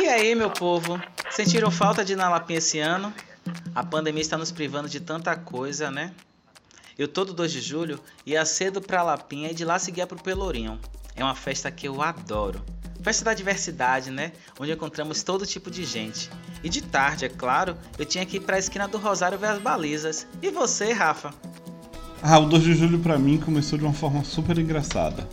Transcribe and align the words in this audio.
E 0.00 0.08
aí, 0.08 0.34
meu 0.34 0.50
povo? 0.50 1.00
Sentiram 1.30 1.70
falta 1.70 2.04
de 2.04 2.12
ir 2.12 2.16
na 2.16 2.28
Lapinha 2.28 2.58
esse 2.58 2.78
ano? 2.78 3.12
A 3.74 3.82
pandemia 3.82 4.20
está 4.20 4.38
nos 4.38 4.52
privando 4.52 4.88
de 4.88 5.00
tanta 5.00 5.34
coisa, 5.34 5.90
né? 5.90 6.12
Eu 6.96 7.08
todo 7.08 7.32
2 7.32 7.50
de 7.50 7.60
julho 7.60 7.98
ia 8.24 8.44
cedo 8.44 8.80
pra 8.80 9.02
Lapinha 9.02 9.50
e 9.50 9.54
de 9.54 9.64
lá 9.64 9.78
seguia 9.78 10.06
pro 10.06 10.22
Pelourinho. 10.22 10.78
É 11.16 11.24
uma 11.24 11.34
festa 11.34 11.70
que 11.70 11.88
eu 11.88 12.00
adoro. 12.00 12.62
Festa 13.02 13.24
da 13.24 13.34
diversidade, 13.34 14.10
né? 14.10 14.32
Onde 14.58 14.72
encontramos 14.72 15.22
todo 15.22 15.44
tipo 15.44 15.70
de 15.70 15.84
gente. 15.84 16.30
E 16.62 16.68
de 16.68 16.80
tarde, 16.80 17.24
é 17.24 17.28
claro, 17.28 17.76
eu 17.98 18.06
tinha 18.06 18.24
que 18.24 18.36
ir 18.36 18.40
pra 18.40 18.58
esquina 18.58 18.86
do 18.86 18.96
Rosário 18.96 19.38
ver 19.38 19.48
as 19.48 19.60
balizas. 19.60 20.26
E 20.40 20.50
você, 20.50 20.92
Rafa? 20.92 21.34
Ah, 22.22 22.38
o 22.38 22.48
2 22.48 22.62
de 22.62 22.74
julho 22.74 23.00
para 23.00 23.18
mim 23.18 23.38
começou 23.38 23.78
de 23.78 23.84
uma 23.84 23.92
forma 23.92 24.24
super 24.24 24.56
engraçada. 24.56 25.28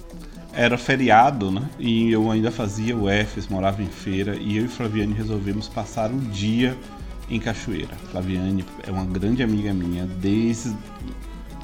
Era 0.53 0.77
feriado, 0.77 1.49
né? 1.49 1.69
E 1.79 2.11
eu 2.11 2.29
ainda 2.29 2.51
fazia 2.51 2.95
o 2.95 3.05
UFs, 3.05 3.47
morava 3.47 3.81
em 3.81 3.87
feira, 3.87 4.35
e 4.35 4.57
eu 4.57 4.65
e 4.65 4.67
Flaviane 4.67 5.13
resolvemos 5.13 5.67
passar 5.67 6.11
o 6.11 6.17
dia 6.17 6.77
em 7.29 7.39
Cachoeira. 7.39 7.95
Flaviane 8.11 8.65
é 8.85 8.91
uma 8.91 9.05
grande 9.05 9.41
amiga 9.41 9.73
minha 9.73 10.05
desde, 10.05 10.75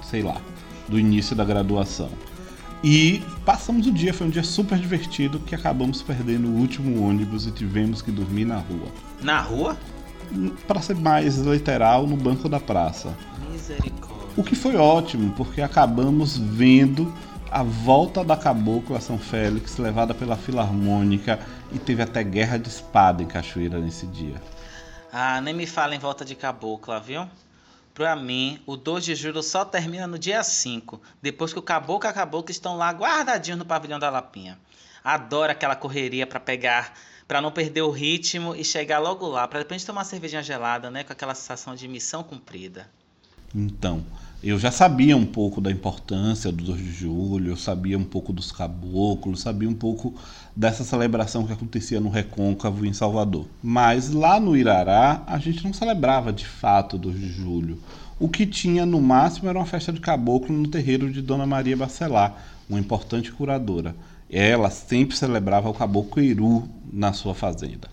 sei 0.01 0.23
lá, 0.23 0.37
do 0.87 0.97
início 0.97 1.35
da 1.35 1.43
graduação. 1.43 2.09
E 2.83 3.23
passamos 3.43 3.87
o 3.87 3.91
dia, 3.91 4.13
foi 4.13 4.27
um 4.27 4.29
dia 4.29 4.43
super 4.43 4.77
divertido 4.77 5.39
que 5.39 5.55
acabamos 5.55 6.01
perdendo 6.01 6.47
o 6.47 6.55
último 6.57 7.05
ônibus 7.05 7.47
e 7.47 7.51
tivemos 7.51 8.01
que 8.01 8.11
dormir 8.11 8.45
na 8.45 8.59
rua. 8.59 8.87
Na 9.21 9.41
rua? 9.41 9.77
Para 10.67 10.81
ser 10.81 10.95
mais 10.95 11.37
literal, 11.39 12.05
no 12.05 12.15
banco 12.15 12.47
da 12.47 12.59
praça. 12.59 13.13
Misericórdia. 13.51 14.27
O 14.37 14.43
que 14.43 14.55
foi 14.55 14.75
ótimo, 14.75 15.33
porque 15.35 15.61
acabamos 15.61 16.37
vendo 16.37 17.11
a 17.51 17.63
volta 17.63 18.23
da 18.23 18.35
cabocla 18.35 18.99
São 18.99 19.17
Félix, 19.17 19.77
levada 19.77 20.13
pela 20.13 20.35
Filarmônica, 20.35 21.39
e 21.71 21.79
teve 21.79 22.01
até 22.01 22.23
guerra 22.23 22.57
de 22.57 22.69
espada 22.69 23.23
em 23.23 23.27
Cachoeira 23.27 23.79
nesse 23.79 24.05
dia. 24.07 24.41
Ah, 25.11 25.39
nem 25.41 25.53
me 25.53 25.65
fala 25.65 25.95
em 25.95 25.99
volta 25.99 26.25
de 26.25 26.35
cabocla, 26.35 26.99
viu? 26.99 27.27
Pra 27.93 28.15
mim, 28.15 28.61
o 28.65 28.77
2 28.77 29.05
de 29.05 29.15
julho 29.15 29.41
só 29.41 29.65
termina 29.65 30.05
no 30.05 30.19
dia 30.19 30.43
5, 30.43 31.01
depois 31.21 31.51
que 31.51 31.59
o 31.59 31.63
caboclo 31.63 32.07
e 32.07 32.11
a 32.11 32.13
cabocla 32.13 32.51
estão 32.51 32.77
lá 32.77 32.91
guardadinhos 32.91 33.57
no 33.57 33.65
pavilhão 33.65 33.97
da 33.97 34.09
Lapinha. 34.09 34.59
Adoro 35.03 35.51
aquela 35.51 35.75
correria 35.75 36.27
para 36.27 36.39
pegar, 36.39 36.93
para 37.27 37.41
não 37.41 37.51
perder 37.51 37.81
o 37.81 37.89
ritmo 37.89 38.55
e 38.55 38.63
chegar 38.63 38.99
logo 38.99 39.27
lá, 39.27 39.47
para 39.47 39.59
depois 39.59 39.83
tomar 39.83 40.01
uma 40.01 40.05
cervejinha 40.05 40.43
gelada, 40.43 40.91
né, 40.91 41.03
com 41.03 41.13
aquela 41.13 41.33
sensação 41.33 41.73
de 41.73 41.87
missão 41.87 42.23
cumprida. 42.23 42.89
Então, 43.55 44.05
eu 44.43 44.59
já 44.59 44.69
sabia 44.69 45.17
um 45.17 45.25
pouco 45.25 45.59
da 45.59 45.71
importância 45.71 46.51
do 46.51 46.63
2 46.63 46.77
de 46.77 46.91
julho, 46.91 47.51
eu 47.51 47.57
sabia 47.57 47.97
um 47.97 48.03
pouco 48.03 48.31
dos 48.31 48.51
caboclos, 48.51 49.41
sabia 49.41 49.67
um 49.67 49.73
pouco 49.73 50.13
dessa 50.55 50.83
celebração 50.83 51.45
que 51.47 51.53
acontecia 51.53 51.99
no 51.99 52.09
Recôncavo 52.09 52.85
em 52.85 52.93
Salvador. 52.93 53.47
Mas 53.63 54.11
lá 54.11 54.39
no 54.39 54.55
Irará, 54.55 55.23
a 55.25 55.39
gente 55.39 55.63
não 55.63 55.73
celebrava 55.73 56.31
de 56.31 56.45
fato 56.45 56.97
o 56.97 56.99
2 56.99 57.19
de 57.19 57.29
julho. 57.29 57.79
O 58.19 58.29
que 58.29 58.45
tinha 58.45 58.85
no 58.85 59.01
máximo 59.01 59.49
era 59.49 59.57
uma 59.57 59.65
festa 59.65 59.91
de 59.91 59.99
caboclo 59.99 60.55
no 60.55 60.67
terreiro 60.67 61.11
de 61.11 61.21
Dona 61.21 61.47
Maria 61.47 61.75
Bacelar, 61.75 62.35
uma 62.69 62.79
importante 62.79 63.31
curadora. 63.31 63.95
Ela 64.29 64.69
sempre 64.69 65.17
celebrava 65.17 65.67
o 65.69 65.73
caboclo 65.73 66.21
Iru 66.21 66.69
na 66.93 67.11
sua 67.11 67.33
fazenda. 67.33 67.89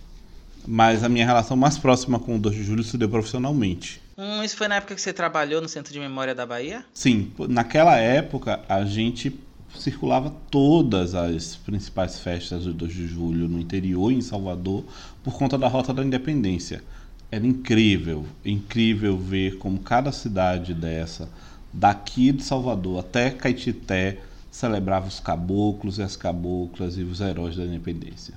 Mas 0.67 1.03
a 1.03 1.09
minha 1.09 1.25
relação 1.25 1.57
mais 1.57 1.79
próxima 1.79 2.19
com 2.19 2.37
o 2.37 2.39
2 2.39 2.55
de 2.55 2.65
julho 2.65 2.85
se 2.85 2.99
deu 2.99 3.09
profissionalmente. 3.09 4.04
Hum, 4.17 4.45
isso 4.45 4.57
foi 4.57 4.69
na 4.69 4.77
época 4.77 4.95
que 4.95 5.01
você 5.01 5.13
trabalhou 5.13 5.61
no 5.61 5.69
Centro 5.69 5.93
de 5.93 5.99
Memória 5.99 6.35
da 6.35 6.47
Bahia? 6.47 6.85
Sim, 6.95 7.33
naquela 7.49 7.97
época 7.97 8.61
a 8.69 8.85
gente 8.85 9.41
circulava 9.77 10.31
todas 10.51 11.17
as 11.17 11.57
principais 11.57 12.21
festas 12.21 12.65
do 12.65 12.73
2 12.73 12.93
de 12.93 13.07
julho 13.09 13.49
no 13.49 13.59
interior 13.59 14.13
em 14.13 14.21
Salvador 14.21 14.85
por 15.23 15.37
conta 15.37 15.59
da 15.59 15.67
Rota 15.67 15.93
da 15.93 16.05
Independência. 16.05 16.83
Era 17.31 17.45
incrível, 17.45 18.25
incrível 18.45 19.19
ver 19.19 19.59
como 19.59 19.81
cada 19.81 20.13
cidade 20.13 20.73
dessa, 20.73 21.29
daqui 21.73 22.31
de 22.31 22.45
Salvador 22.45 23.01
até 23.01 23.31
Caetité, 23.31 24.19
celebrava 24.49 25.09
os 25.09 25.19
caboclos 25.19 25.99
e 25.99 26.03
as 26.03 26.15
caboclas 26.15 26.97
e 26.97 27.03
os 27.03 27.21
heróis 27.21 27.57
da 27.57 27.65
independência. 27.65 28.35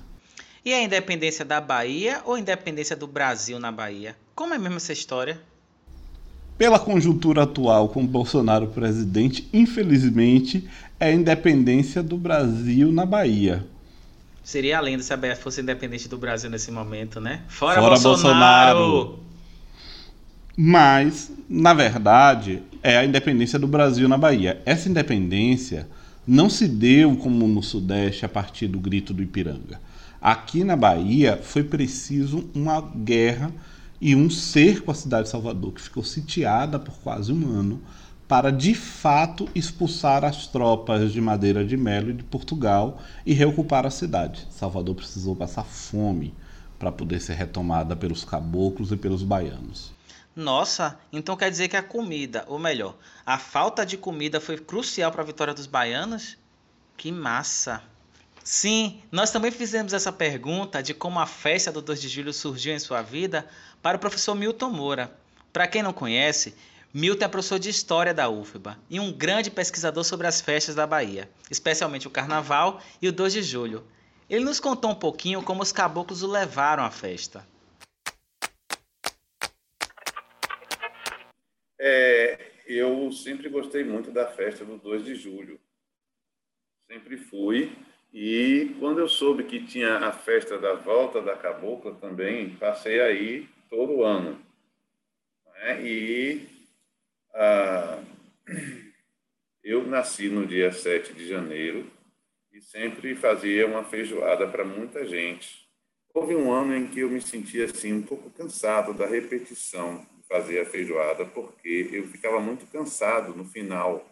E 0.64 0.74
a 0.74 0.82
independência 0.82 1.44
da 1.44 1.60
Bahia 1.60 2.20
ou 2.24 2.34
a 2.34 2.40
independência 2.40 2.96
do 2.96 3.06
Brasil 3.06 3.60
na 3.60 3.70
Bahia? 3.70 4.16
Como 4.34 4.52
é 4.52 4.58
mesmo 4.58 4.78
essa 4.78 4.92
história? 4.92 5.40
Pela 6.58 6.78
conjuntura 6.78 7.44
atual 7.44 7.88
com 7.88 8.04
Bolsonaro 8.04 8.66
presidente, 8.66 9.48
infelizmente, 9.52 10.68
é 10.98 11.06
a 11.06 11.12
independência 11.12 12.02
do 12.02 12.18
Brasil 12.18 12.90
na 12.90 13.06
Bahia. 13.06 13.64
Seria 14.42 14.80
lindo 14.80 15.02
se 15.02 15.12
a 15.12 15.16
Bahia 15.16 15.36
fosse 15.36 15.60
independente 15.60 16.08
do 16.08 16.18
Brasil 16.18 16.50
nesse 16.50 16.72
momento, 16.72 17.20
né? 17.20 17.42
Fora, 17.48 17.80
Fora 17.80 17.98
Bolsonaro! 17.98 18.78
Bolsonaro! 18.78 19.18
Mas, 20.56 21.30
na 21.48 21.72
verdade, 21.72 22.62
é 22.82 22.96
a 22.96 23.04
independência 23.04 23.58
do 23.58 23.68
Brasil 23.68 24.08
na 24.08 24.18
Bahia. 24.18 24.60
Essa 24.66 24.88
independência 24.88 25.86
não 26.26 26.50
se 26.50 26.66
deu 26.66 27.14
como 27.16 27.46
no 27.46 27.62
Sudeste 27.62 28.24
a 28.24 28.28
partir 28.28 28.66
do 28.66 28.80
grito 28.80 29.14
do 29.14 29.22
Ipiranga. 29.22 29.80
Aqui 30.20 30.64
na 30.64 30.74
Bahia 30.74 31.38
foi 31.40 31.62
preciso 31.62 32.50
uma 32.52 32.80
guerra 32.80 33.52
e 34.00 34.14
um 34.14 34.30
cerco 34.30 34.90
à 34.90 34.94
cidade 34.94 35.24
de 35.24 35.30
Salvador, 35.30 35.72
que 35.72 35.82
ficou 35.82 36.04
sitiada 36.04 36.78
por 36.78 36.94
quase 36.98 37.32
um 37.32 37.48
ano, 37.48 37.82
para 38.28 38.52
de 38.52 38.74
fato 38.74 39.48
expulsar 39.54 40.24
as 40.24 40.46
tropas 40.46 41.12
de 41.12 41.20
Madeira 41.20 41.64
de 41.64 41.76
Melo 41.76 42.10
e 42.10 42.14
de 42.14 42.22
Portugal 42.22 43.00
e 43.24 43.32
reocupar 43.32 43.86
a 43.86 43.90
cidade. 43.90 44.46
Salvador 44.50 44.94
precisou 44.94 45.34
passar 45.34 45.64
fome 45.64 46.34
para 46.78 46.92
poder 46.92 47.20
ser 47.20 47.34
retomada 47.34 47.96
pelos 47.96 48.24
caboclos 48.24 48.92
e 48.92 48.96
pelos 48.96 49.22
baianos. 49.22 49.92
Nossa, 50.36 50.98
então 51.12 51.36
quer 51.36 51.50
dizer 51.50 51.68
que 51.68 51.76
a 51.76 51.82
comida, 51.82 52.44
ou 52.46 52.58
melhor, 52.58 52.96
a 53.26 53.38
falta 53.38 53.84
de 53.84 53.96
comida 53.96 54.40
foi 54.40 54.56
crucial 54.56 55.10
para 55.10 55.22
a 55.22 55.26
vitória 55.26 55.54
dos 55.54 55.66
baianos? 55.66 56.36
Que 56.96 57.10
massa! 57.10 57.82
Sim, 58.50 59.02
nós 59.12 59.30
também 59.30 59.50
fizemos 59.50 59.92
essa 59.92 60.10
pergunta 60.10 60.82
de 60.82 60.94
como 60.94 61.20
a 61.20 61.26
festa 61.26 61.70
do 61.70 61.82
2 61.82 62.00
de 62.00 62.08
julho 62.08 62.32
surgiu 62.32 62.72
em 62.72 62.78
sua 62.78 63.02
vida 63.02 63.46
para 63.82 63.98
o 63.98 64.00
professor 64.00 64.34
Milton 64.34 64.70
Moura. 64.70 65.14
Para 65.52 65.68
quem 65.68 65.82
não 65.82 65.92
conhece, 65.92 66.56
Milton 66.94 67.26
é 67.26 67.28
professor 67.28 67.58
de 67.58 67.68
História 67.68 68.14
da 68.14 68.30
UFBA 68.30 68.78
e 68.88 68.98
um 68.98 69.12
grande 69.12 69.50
pesquisador 69.50 70.02
sobre 70.02 70.26
as 70.26 70.40
festas 70.40 70.74
da 70.74 70.86
Bahia, 70.86 71.28
especialmente 71.50 72.08
o 72.08 72.10
Carnaval 72.10 72.80
e 73.02 73.08
o 73.08 73.12
2 73.12 73.34
de 73.34 73.42
julho. 73.42 73.86
Ele 74.30 74.46
nos 74.46 74.58
contou 74.58 74.92
um 74.92 74.98
pouquinho 74.98 75.42
como 75.42 75.62
os 75.62 75.70
caboclos 75.70 76.22
o 76.22 76.26
levaram 76.26 76.82
à 76.82 76.90
festa. 76.90 77.46
É, 81.78 82.50
eu 82.66 83.12
sempre 83.12 83.50
gostei 83.50 83.84
muito 83.84 84.10
da 84.10 84.26
festa 84.26 84.64
do 84.64 84.78
2 84.78 85.04
de 85.04 85.14
julho. 85.16 85.60
Sempre 86.90 87.18
fui 87.18 87.76
e 88.12 88.74
quando 88.78 89.00
eu 89.00 89.08
soube 89.08 89.44
que 89.44 89.64
tinha 89.64 89.98
a 89.98 90.12
festa 90.12 90.58
da 90.58 90.74
volta 90.74 91.20
da 91.20 91.36
cabocla 91.36 91.94
também, 91.94 92.50
passei 92.56 93.00
aí 93.00 93.48
todo 93.68 94.02
ano. 94.02 94.40
Né? 95.54 95.82
E 95.86 96.48
ah, 97.34 98.02
eu 99.62 99.86
nasci 99.86 100.28
no 100.28 100.46
dia 100.46 100.72
7 100.72 101.12
de 101.12 101.28
janeiro 101.28 101.86
e 102.52 102.60
sempre 102.60 103.14
fazia 103.14 103.66
uma 103.66 103.84
feijoada 103.84 104.48
para 104.48 104.64
muita 104.64 105.06
gente. 105.06 105.68
Houve 106.14 106.34
um 106.34 106.50
ano 106.50 106.74
em 106.74 106.88
que 106.88 107.00
eu 107.00 107.10
me 107.10 107.20
sentia 107.20 107.66
assim 107.66 107.92
um 107.92 108.02
pouco 108.02 108.30
cansado 108.30 108.94
da 108.94 109.06
repetição 109.06 110.06
de 110.16 110.26
fazer 110.26 110.60
a 110.60 110.64
feijoada, 110.66 111.24
porque 111.26 111.90
eu 111.92 112.06
ficava 112.08 112.40
muito 112.40 112.66
cansado 112.66 113.36
no 113.36 113.44
final 113.44 114.04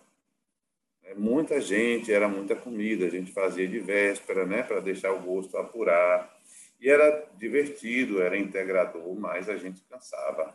é, 1.06 1.14
muita 1.14 1.60
gente, 1.60 2.12
era 2.12 2.28
muita 2.28 2.56
comida, 2.56 3.06
a 3.06 3.10
gente 3.10 3.32
fazia 3.32 3.66
de 3.66 3.78
véspera, 3.78 4.44
né, 4.44 4.62
para 4.62 4.80
deixar 4.80 5.12
o 5.12 5.22
gosto 5.22 5.56
apurar. 5.56 6.36
E 6.80 6.90
era 6.90 7.26
divertido, 7.38 8.20
era 8.20 8.36
integrador, 8.36 9.14
mas 9.14 9.48
a 9.48 9.56
gente 9.56 9.80
cansava. 9.88 10.54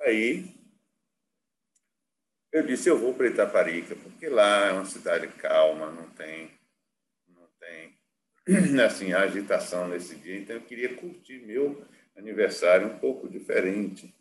Aí 0.00 0.54
eu 2.52 2.62
disse, 2.62 2.88
eu 2.88 2.98
vou 2.98 3.14
para 3.14 3.26
Itaparica, 3.26 3.96
porque 3.96 4.28
lá 4.28 4.66
é 4.66 4.72
uma 4.72 4.84
cidade 4.84 5.26
calma, 5.28 5.90
não 5.90 6.08
tem 6.10 6.50
não 7.28 7.48
tem 7.58 7.96
assim 8.84 9.12
agitação 9.12 9.88
nesse 9.88 10.14
dia, 10.16 10.38
então 10.38 10.56
eu 10.56 10.62
queria 10.62 10.94
curtir 10.94 11.40
meu 11.40 11.82
aniversário 12.16 12.86
um 12.86 12.98
pouco 12.98 13.28
diferente. 13.28 14.14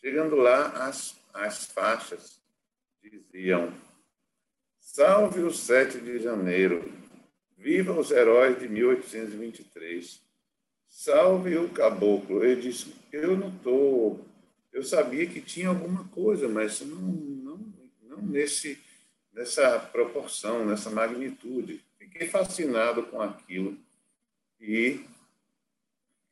Chegando 0.00 0.36
lá, 0.36 0.86
as, 0.86 1.16
as 1.32 1.66
faixas 1.66 2.40
diziam 3.02 3.72
Salve 4.92 5.42
o 5.42 5.52
7 5.52 6.00
de 6.00 6.18
janeiro. 6.18 6.92
Viva 7.56 7.92
os 7.92 8.10
heróis 8.10 8.58
de 8.58 8.68
1823. 8.68 10.20
Salve 10.88 11.56
o 11.58 11.68
caboclo. 11.68 12.44
Ele 12.44 12.60
disse: 12.60 12.92
Eu 13.12 13.36
não 13.36 13.50
estou. 13.50 14.26
Eu 14.72 14.82
sabia 14.82 15.28
que 15.28 15.40
tinha 15.40 15.68
alguma 15.68 16.08
coisa, 16.08 16.48
mas 16.48 16.80
não, 16.80 16.98
não, 16.98 17.72
não 18.02 18.20
nesse, 18.20 18.80
nessa 19.32 19.78
proporção, 19.78 20.66
nessa 20.66 20.90
magnitude. 20.90 21.84
Fiquei 21.96 22.26
fascinado 22.26 23.04
com 23.04 23.22
aquilo 23.22 23.78
e 24.60 25.04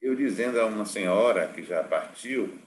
eu 0.02 0.16
dizendo 0.16 0.60
a 0.60 0.66
uma 0.66 0.84
senhora 0.84 1.46
que 1.46 1.62
já 1.62 1.84
partiu, 1.84 2.58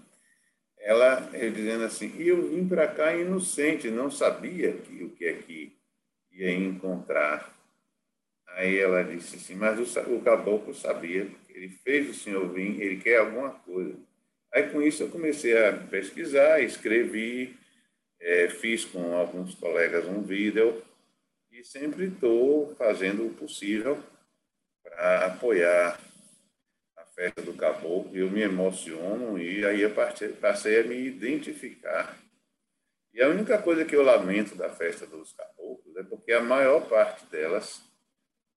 ela 0.77 1.29
eu 1.33 1.51
dizendo 1.51 1.83
assim, 1.83 2.13
eu 2.17 2.49
vim 2.49 2.65
para 2.65 2.87
cá 2.87 3.13
inocente, 3.13 3.91
não 3.91 4.09
sabia 4.09 4.71
que, 4.71 5.03
o 5.03 5.09
que 5.09 5.25
é 5.25 5.33
que 5.33 5.80
ia 6.31 6.51
encontrar. 6.51 7.55
Aí 8.49 8.77
ela 8.77 9.03
disse 9.03 9.37
assim, 9.37 9.55
mas 9.55 9.79
o, 9.79 10.15
o 10.15 10.21
caboclo 10.21 10.73
sabia, 10.73 11.27
ele 11.49 11.69
fez 11.69 12.09
o 12.09 12.13
senhor 12.13 12.51
vir, 12.51 12.81
ele 12.81 12.97
quer 12.97 13.19
alguma 13.19 13.51
coisa. 13.51 13.95
Aí 14.53 14.69
com 14.69 14.81
isso 14.81 15.03
eu 15.03 15.09
comecei 15.09 15.57
a 15.57 15.73
pesquisar, 15.73 16.61
escrevi, 16.61 17.57
é, 18.19 18.49
fiz 18.49 18.83
com 18.85 19.15
alguns 19.15 19.55
colegas 19.55 20.05
um 20.05 20.21
vídeo 20.21 20.83
e 21.51 21.63
sempre 21.63 22.07
estou 22.07 22.75
fazendo 22.75 23.25
o 23.25 23.33
possível 23.33 24.01
para 24.83 25.25
apoiar 25.27 25.99
a 26.97 27.05
festa 27.15 27.41
do 27.41 27.53
caboclo. 27.53 28.15
Eu 28.15 28.29
me 28.29 28.41
emociono 28.41 29.39
e 29.39 29.65
aí 29.65 29.81
eu 29.81 29.93
passei 29.93 30.79
a 30.79 30.83
me 30.83 30.97
identificar. 31.07 32.17
E 33.13 33.21
a 33.21 33.27
única 33.27 33.57
coisa 33.57 33.83
que 33.83 33.95
eu 33.95 34.03
lamento 34.03 34.55
da 34.55 34.69
festa 34.69 35.05
dos 35.05 35.33
caboclos 35.33 35.97
é 35.97 36.03
porque 36.03 36.31
a 36.31 36.41
maior 36.41 36.87
parte 36.87 37.25
delas, 37.25 37.81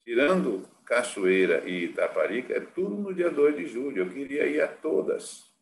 tirando 0.04 0.68
Cachoeira 0.86 1.68
e 1.68 1.86
Itaparica, 1.86 2.54
é 2.54 2.60
tudo 2.60 2.94
no 2.94 3.12
dia 3.12 3.30
2 3.30 3.56
de 3.56 3.66
julho. 3.66 4.02
Eu 4.02 4.10
queria 4.10 4.46
ir 4.46 4.60
a 4.60 4.68
todas. 4.68 5.52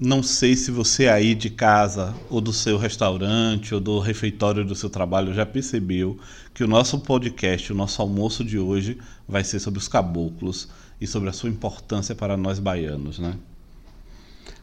Não 0.00 0.22
sei 0.22 0.56
se 0.56 0.70
você 0.70 1.08
aí 1.08 1.34
de 1.34 1.50
casa, 1.50 2.14
ou 2.30 2.40
do 2.40 2.52
seu 2.52 2.76
restaurante, 2.76 3.74
ou 3.74 3.80
do 3.80 3.98
refeitório 3.98 4.64
do 4.64 4.74
seu 4.74 4.88
trabalho 4.88 5.34
já 5.34 5.44
percebeu 5.44 6.18
que 6.54 6.64
o 6.64 6.68
nosso 6.68 7.00
podcast, 7.00 7.72
o 7.72 7.76
nosso 7.76 8.00
almoço 8.02 8.44
de 8.44 8.58
hoje, 8.58 8.98
vai 9.28 9.44
ser 9.44 9.60
sobre 9.60 9.78
os 9.78 9.88
caboclos 9.88 10.68
e 11.00 11.06
sobre 11.06 11.28
a 11.28 11.32
sua 11.32 11.50
importância 11.50 12.14
para 12.14 12.36
nós 12.36 12.58
baianos, 12.58 13.18
né? 13.18 13.38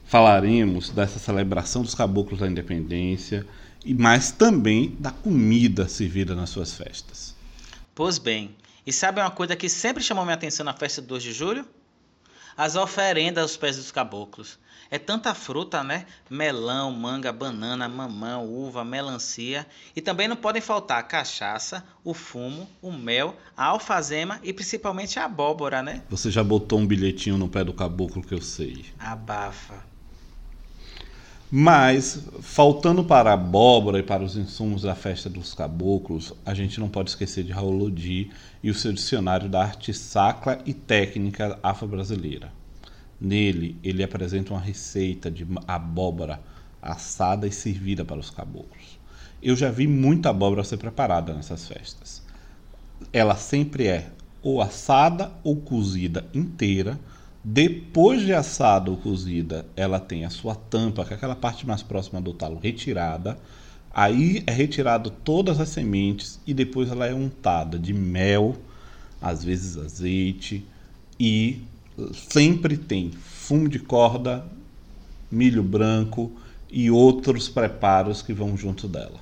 Falaremos 0.05 0.89
dessa 0.89 1.19
celebração 1.19 1.81
dos 1.81 1.95
caboclos 1.95 2.39
da 2.39 2.47
independência, 2.47 3.45
e 3.83 3.93
mas 3.93 4.31
também 4.31 4.95
da 4.99 5.11
comida 5.11 5.87
servida 5.87 6.35
nas 6.35 6.49
suas 6.49 6.73
festas. 6.73 7.35
Pois 7.93 8.17
bem, 8.17 8.55
e 8.85 8.93
sabe 8.93 9.19
uma 9.19 9.31
coisa 9.31 9.55
que 9.55 9.67
sempre 9.67 10.03
chamou 10.03 10.23
minha 10.23 10.35
atenção 10.35 10.63
na 10.63 10.73
festa 10.73 11.01
do 11.01 11.07
2 11.07 11.23
de 11.23 11.33
julho? 11.33 11.65
As 12.55 12.75
oferendas 12.75 13.41
aos 13.41 13.57
pés 13.57 13.77
dos 13.77 13.91
caboclos. 13.91 14.57
É 14.89 14.99
tanta 14.99 15.33
fruta, 15.33 15.83
né? 15.83 16.05
Melão, 16.29 16.91
manga, 16.91 17.33
banana, 17.33 17.89
mamão, 17.89 18.47
uva, 18.47 18.85
melancia. 18.85 19.65
E 19.95 20.01
também 20.01 20.27
não 20.27 20.35
podem 20.35 20.61
faltar 20.61 20.99
a 20.99 21.03
cachaça, 21.03 21.83
o 22.03 22.13
fumo, 22.13 22.69
o 22.81 22.91
mel, 22.91 23.35
a 23.57 23.65
alfazema 23.65 24.39
e 24.43 24.53
principalmente 24.53 25.19
a 25.19 25.25
abóbora, 25.25 25.81
né? 25.81 26.03
Você 26.09 26.29
já 26.29 26.43
botou 26.43 26.79
um 26.79 26.85
bilhetinho 26.85 27.37
no 27.37 27.49
pé 27.49 27.63
do 27.63 27.73
caboclo 27.73 28.21
que 28.21 28.33
eu 28.33 28.41
sei. 28.41 28.85
Abafa. 28.99 29.94
Mas, 31.51 32.23
faltando 32.41 33.03
para 33.03 33.29
a 33.29 33.33
abóbora 33.33 33.99
e 33.99 34.03
para 34.03 34.23
os 34.23 34.35
insumos 34.35 34.81
da 34.81 34.95
festa 34.95 35.29
dos 35.29 35.53
caboclos, 35.53 36.33
a 36.45 36.53
gente 36.53 36.79
não 36.79 36.89
pode 36.89 37.11
esquecer 37.11 37.43
de 37.43 37.51
Raul 37.51 37.71
Lodi 37.71 38.31
e 38.63 38.69
o 38.69 38.73
seu 38.73 38.91
dicionário 38.91 39.47
da 39.47 39.61
arte 39.61 39.93
sacra 39.93 40.59
e 40.65 40.73
técnica 40.73 41.59
afro-brasileira. 41.61 42.51
Nele, 43.21 43.77
ele 43.83 44.03
apresenta 44.03 44.53
uma 44.53 44.59
receita 44.59 45.29
de 45.29 45.45
abóbora 45.67 46.41
assada 46.81 47.47
e 47.47 47.51
servida 47.51 48.03
para 48.03 48.19
os 48.19 48.29
caboclos. 48.29 48.99
Eu 49.41 49.55
já 49.55 49.69
vi 49.69 49.87
muita 49.87 50.31
abóbora 50.31 50.63
ser 50.63 50.77
preparada 50.77 51.33
nessas 51.33 51.67
festas. 51.67 52.23
Ela 53.13 53.35
sempre 53.35 53.87
é 53.87 54.09
ou 54.41 54.61
assada 54.61 55.31
ou 55.43 55.55
cozida 55.55 56.25
inteira. 56.33 56.99
Depois 57.47 58.23
de 58.23 58.33
assada 58.33 58.89
ou 58.89 58.97
cozida, 58.97 59.67
ela 59.75 59.99
tem 59.99 60.25
a 60.25 60.31
sua 60.31 60.55
tampa, 60.55 61.05
que 61.05 61.13
é 61.13 61.15
aquela 61.15 61.35
parte 61.35 61.63
mais 61.67 61.83
próxima 61.83 62.19
do 62.19 62.33
talo, 62.33 62.57
retirada. 62.57 63.37
Aí 63.93 64.43
é 64.47 64.51
retirado 64.51 65.11
todas 65.11 65.59
as 65.59 65.69
sementes 65.69 66.39
e 66.47 66.55
depois 66.55 66.89
ela 66.89 67.05
é 67.05 67.13
untada 67.13 67.77
de 67.77 67.93
mel, 67.93 68.55
às 69.21 69.43
vezes 69.43 69.77
azeite 69.77 70.65
e 71.19 71.61
sempre 72.13 72.77
tem 72.77 73.11
fumo 73.11 73.69
de 73.69 73.77
corda, 73.77 74.43
milho 75.29 75.61
branco 75.61 76.31
e 76.71 76.89
outros 76.89 77.47
preparos 77.47 78.23
que 78.23 78.33
vão 78.33 78.57
junto 78.57 78.87
dela. 78.87 79.19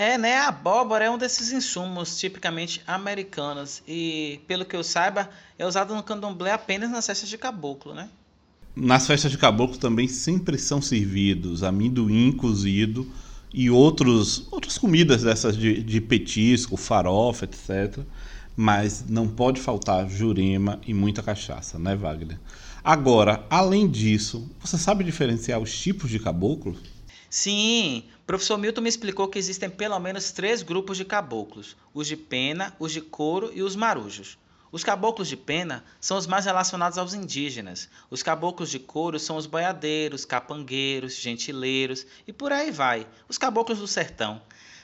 É, 0.00 0.16
né? 0.16 0.38
A 0.38 0.48
abóbora 0.48 1.04
é 1.04 1.10
um 1.10 1.18
desses 1.18 1.52
insumos 1.52 2.18
tipicamente 2.18 2.80
americanos 2.86 3.82
e, 3.86 4.40
pelo 4.48 4.64
que 4.64 4.74
eu 4.74 4.82
saiba, 4.82 5.28
é 5.58 5.66
usado 5.66 5.94
no 5.94 6.02
candomblé 6.02 6.52
apenas 6.52 6.88
nas 6.88 7.06
festas 7.06 7.28
de 7.28 7.36
caboclo, 7.36 7.92
né? 7.92 8.08
Nas 8.74 9.06
festas 9.06 9.30
de 9.30 9.36
caboclo 9.36 9.76
também 9.76 10.08
sempre 10.08 10.56
são 10.56 10.80
servidos 10.80 11.62
amendoim 11.62 12.32
cozido 12.32 13.12
e 13.52 13.68
outros, 13.68 14.48
outras 14.50 14.78
comidas 14.78 15.22
dessas 15.22 15.54
de, 15.54 15.82
de 15.82 16.00
petisco, 16.00 16.78
farofa, 16.78 17.44
etc 17.44 17.98
mas 18.56 19.06
não 19.08 19.26
pode 19.26 19.58
faltar 19.58 20.06
jurema 20.10 20.80
e 20.86 20.92
muita 20.92 21.22
cachaça, 21.22 21.78
né, 21.78 21.96
Wagner? 21.96 22.38
Agora, 22.84 23.46
além 23.48 23.88
disso, 23.88 24.50
você 24.60 24.76
sabe 24.76 25.02
diferenciar 25.02 25.58
os 25.58 25.78
tipos 25.78 26.10
de 26.10 26.18
caboclo? 26.18 26.76
Sim, 27.30 28.02
professor 28.30 28.56
Milton 28.56 28.82
me 28.82 28.88
explicou 28.88 29.26
que 29.26 29.40
existem 29.40 29.68
pelo 29.68 29.98
menos 29.98 30.30
três 30.30 30.62
grupos 30.62 30.96
de 30.96 31.04
caboclos: 31.04 31.76
os 31.92 32.06
de 32.06 32.16
pena, 32.16 32.72
os 32.78 32.92
de 32.92 33.00
couro 33.00 33.50
e 33.52 33.60
os 33.60 33.74
marujos. 33.74 34.38
Os 34.70 34.84
caboclos 34.84 35.26
de 35.26 35.36
pena 35.36 35.82
são 36.00 36.16
os 36.16 36.28
mais 36.28 36.44
relacionados 36.44 36.96
aos 36.96 37.12
indígenas. 37.12 37.88
Os 38.08 38.22
caboclos 38.22 38.70
de 38.70 38.78
couro 38.78 39.18
são 39.18 39.36
os 39.36 39.46
boiadeiros, 39.46 40.24
capangueiros, 40.24 41.16
gentileiros 41.16 42.06
e 42.24 42.32
por 42.32 42.52
aí 42.52 42.70
vai, 42.70 43.04
os 43.28 43.36
caboclos 43.36 43.80
do 43.80 43.88
sertão. 43.88 44.40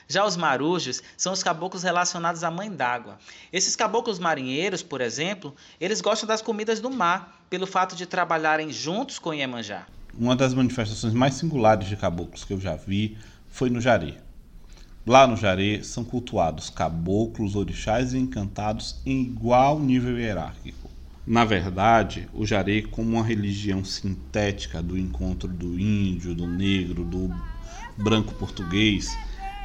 Já 0.09 0.25
os 0.25 0.35
marujos 0.35 1.01
são 1.15 1.31
os 1.31 1.41
caboclos 1.41 1.83
relacionados 1.83 2.43
à 2.43 2.51
mãe 2.51 2.69
d'água. 2.69 3.17
Esses 3.53 3.77
caboclos 3.77 4.19
marinheiros, 4.19 4.83
por 4.83 4.99
exemplo, 4.99 5.55
eles 5.79 6.01
gostam 6.01 6.27
das 6.27 6.41
comidas 6.41 6.81
do 6.81 6.89
mar, 6.89 7.41
pelo 7.49 7.65
fato 7.65 7.95
de 7.95 8.05
trabalharem 8.05 8.73
juntos 8.73 9.17
com 9.17 9.33
Iemanjá. 9.33 9.87
Uma 10.19 10.35
das 10.35 10.53
manifestações 10.53 11.13
mais 11.13 11.35
singulares 11.35 11.87
de 11.87 11.95
caboclos 11.95 12.43
que 12.43 12.51
eu 12.51 12.59
já 12.59 12.75
vi 12.75 13.17
foi 13.49 13.69
no 13.69 13.81
Jaré. 13.81 14.15
Lá 15.05 15.25
no 15.25 15.37
Jaré 15.37 15.81
são 15.83 16.03
cultuados 16.03 16.69
caboclos, 16.69 17.55
orixás 17.55 18.13
e 18.13 18.17
encantados 18.17 18.97
em 19.05 19.21
igual 19.21 19.79
nível 19.79 20.19
hierárquico. 20.19 20.89
Na 21.25 21.43
verdade, 21.43 22.27
o 22.33 22.45
Jaré, 22.45 22.81
como 22.81 23.15
uma 23.15 23.23
religião 23.23 23.83
sintética 23.83 24.81
do 24.81 24.97
encontro 24.97 25.47
do 25.47 25.79
índio, 25.79 26.33
do 26.33 26.47
negro, 26.47 27.03
do 27.03 27.29
branco 27.97 28.33
português, 28.35 29.17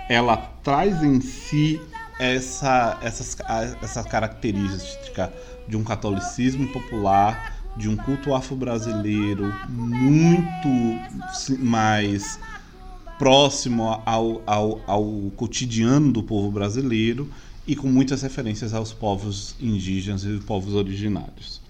ela 0.09 0.37
traz 0.37 1.03
em 1.03 1.21
si 1.21 1.81
essa, 2.19 2.99
essa, 3.03 3.45
essa 3.83 4.05
característica 4.05 5.33
de 5.69 5.77
um 5.77 5.85
catolicismo 5.85 6.67
popular, 6.69 7.53
de 7.77 7.89
um 7.89 7.97
culto 7.97 8.35
afro-brasileiro 8.35 9.53
muito 9.69 10.69
mais 11.59 12.39
próximo 13.23 14.03
ao, 14.05 14.43
ao, 14.45 14.81
ao 14.85 15.31
cotidiano 15.37 16.11
do 16.11 16.25
povo 16.25 16.51
brasileiro 16.51 17.31
e 17.65 17.77
com 17.77 17.87
muitas 17.87 18.21
referências 18.21 18.75
aos 18.75 18.93
povos 18.93 19.55
indígenas 19.61 20.25
e 20.25 20.39
povos 20.39 20.75
originários. 20.75 21.61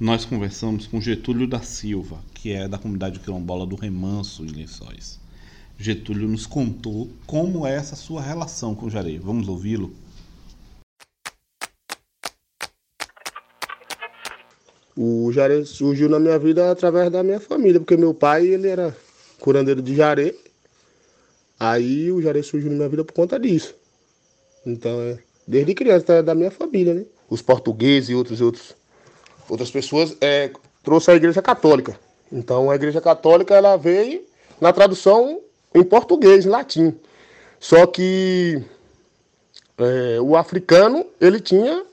Nós 0.00 0.24
conversamos 0.24 0.86
com 0.86 1.02
Getúlio 1.02 1.46
da 1.46 1.60
Silva, 1.60 2.18
que 2.32 2.52
é 2.52 2.66
da 2.66 2.78
comunidade 2.78 3.18
quilombola 3.18 3.66
do 3.66 3.76
Remanso, 3.76 4.42
em 4.42 4.48
Lençóis. 4.48 5.20
Getúlio 5.76 6.26
nos 6.26 6.46
contou 6.46 7.10
como 7.26 7.66
é 7.66 7.74
essa 7.74 7.94
sua 7.94 8.22
relação 8.22 8.74
com 8.74 8.86
o 8.86 8.90
Jarei. 8.90 9.18
Vamos 9.18 9.48
ouvi-lo? 9.48 9.92
O 14.96 15.30
Jaré 15.30 15.62
surgiu 15.66 16.08
na 16.08 16.18
minha 16.18 16.38
vida 16.38 16.72
através 16.72 17.12
da 17.12 17.22
minha 17.22 17.38
família, 17.38 17.78
porque 17.78 17.98
meu 17.98 18.14
pai 18.14 18.46
ele 18.46 18.68
era 18.68 18.96
curandeiro 19.38 19.82
de 19.82 19.94
Jaré. 19.94 20.34
Aí 21.62 22.10
o 22.10 22.20
Jaré 22.20 22.42
surgiu 22.42 22.70
na 22.70 22.76
minha 22.76 22.88
vida 22.88 23.04
por 23.04 23.12
conta 23.12 23.38
disso. 23.38 23.72
Então, 24.66 25.00
é, 25.00 25.18
desde 25.46 25.74
criança, 25.74 26.14
é 26.14 26.20
da 26.20 26.34
minha 26.34 26.50
família, 26.50 26.92
né? 26.92 27.04
Os 27.30 27.40
portugueses 27.40 28.10
e 28.10 28.16
outros, 28.16 28.40
outros, 28.40 28.74
outras 29.48 29.70
pessoas 29.70 30.16
é, 30.20 30.50
trouxe 30.82 31.12
a 31.12 31.14
igreja 31.14 31.40
católica. 31.40 31.96
Então, 32.32 32.68
a 32.68 32.74
igreja 32.74 33.00
católica 33.00 33.54
ela 33.54 33.76
veio 33.76 34.24
na 34.60 34.72
tradução 34.72 35.40
em 35.72 35.84
português, 35.84 36.44
em 36.44 36.48
latim. 36.48 36.96
Só 37.60 37.86
que 37.86 38.60
é, 39.78 40.20
o 40.20 40.36
africano, 40.36 41.06
ele 41.20 41.38
tinha 41.38 41.86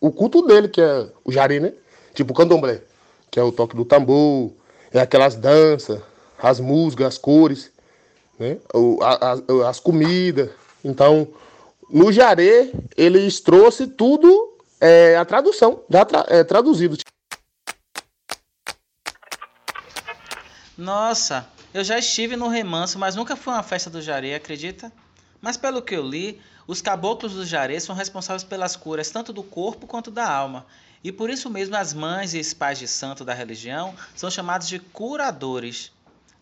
o 0.00 0.12
culto 0.12 0.40
dele, 0.46 0.68
que 0.68 0.80
é 0.80 1.08
o 1.24 1.32
jari, 1.32 1.58
né? 1.58 1.72
Tipo 2.14 2.32
o 2.32 2.36
candomblé, 2.36 2.80
que 3.28 3.40
é 3.40 3.42
o 3.42 3.50
toque 3.50 3.74
do 3.74 3.84
tambor, 3.84 4.52
é 4.92 5.00
aquelas 5.00 5.34
danças, 5.34 6.00
as 6.38 6.60
músicas, 6.60 7.08
as 7.08 7.18
cores, 7.18 7.72
né? 8.38 8.58
O, 8.74 9.02
a, 9.02 9.32
a, 9.32 9.68
as 9.68 9.80
comidas. 9.80 10.50
Então, 10.84 11.28
no 11.90 12.12
jaré, 12.12 12.70
eles 12.96 13.40
trouxe 13.40 13.86
tudo 13.86 14.56
é 14.80 15.16
a 15.16 15.24
tradução, 15.24 15.82
já 15.88 16.04
tra 16.04 16.26
é 16.28 16.44
traduzido. 16.44 16.96
Nossa, 20.76 21.48
eu 21.72 21.82
já 21.82 21.98
estive 21.98 22.36
no 22.36 22.48
remanso, 22.48 22.98
mas 22.98 23.16
nunca 23.16 23.34
fui 23.34 23.52
uma 23.52 23.62
festa 23.62 23.88
do 23.88 24.02
Jaré, 24.02 24.34
acredita? 24.34 24.92
Mas 25.40 25.56
pelo 25.56 25.80
que 25.80 25.94
eu 25.94 26.06
li, 26.06 26.40
os 26.66 26.82
caboclos 26.82 27.32
do 27.32 27.46
Jaré 27.46 27.80
são 27.80 27.94
responsáveis 27.94 28.44
pelas 28.44 28.76
curas 28.76 29.10
tanto 29.10 29.32
do 29.32 29.42
corpo 29.42 29.86
quanto 29.86 30.10
da 30.10 30.30
alma. 30.30 30.66
E 31.02 31.10
por 31.10 31.30
isso 31.30 31.48
mesmo 31.48 31.76
as 31.76 31.94
mães 31.94 32.34
e 32.34 32.40
os 32.40 32.52
pais 32.52 32.78
de 32.78 32.88
santo 32.88 33.24
da 33.24 33.32
religião 33.32 33.94
são 34.14 34.30
chamados 34.30 34.68
de 34.68 34.78
curadores. 34.78 35.92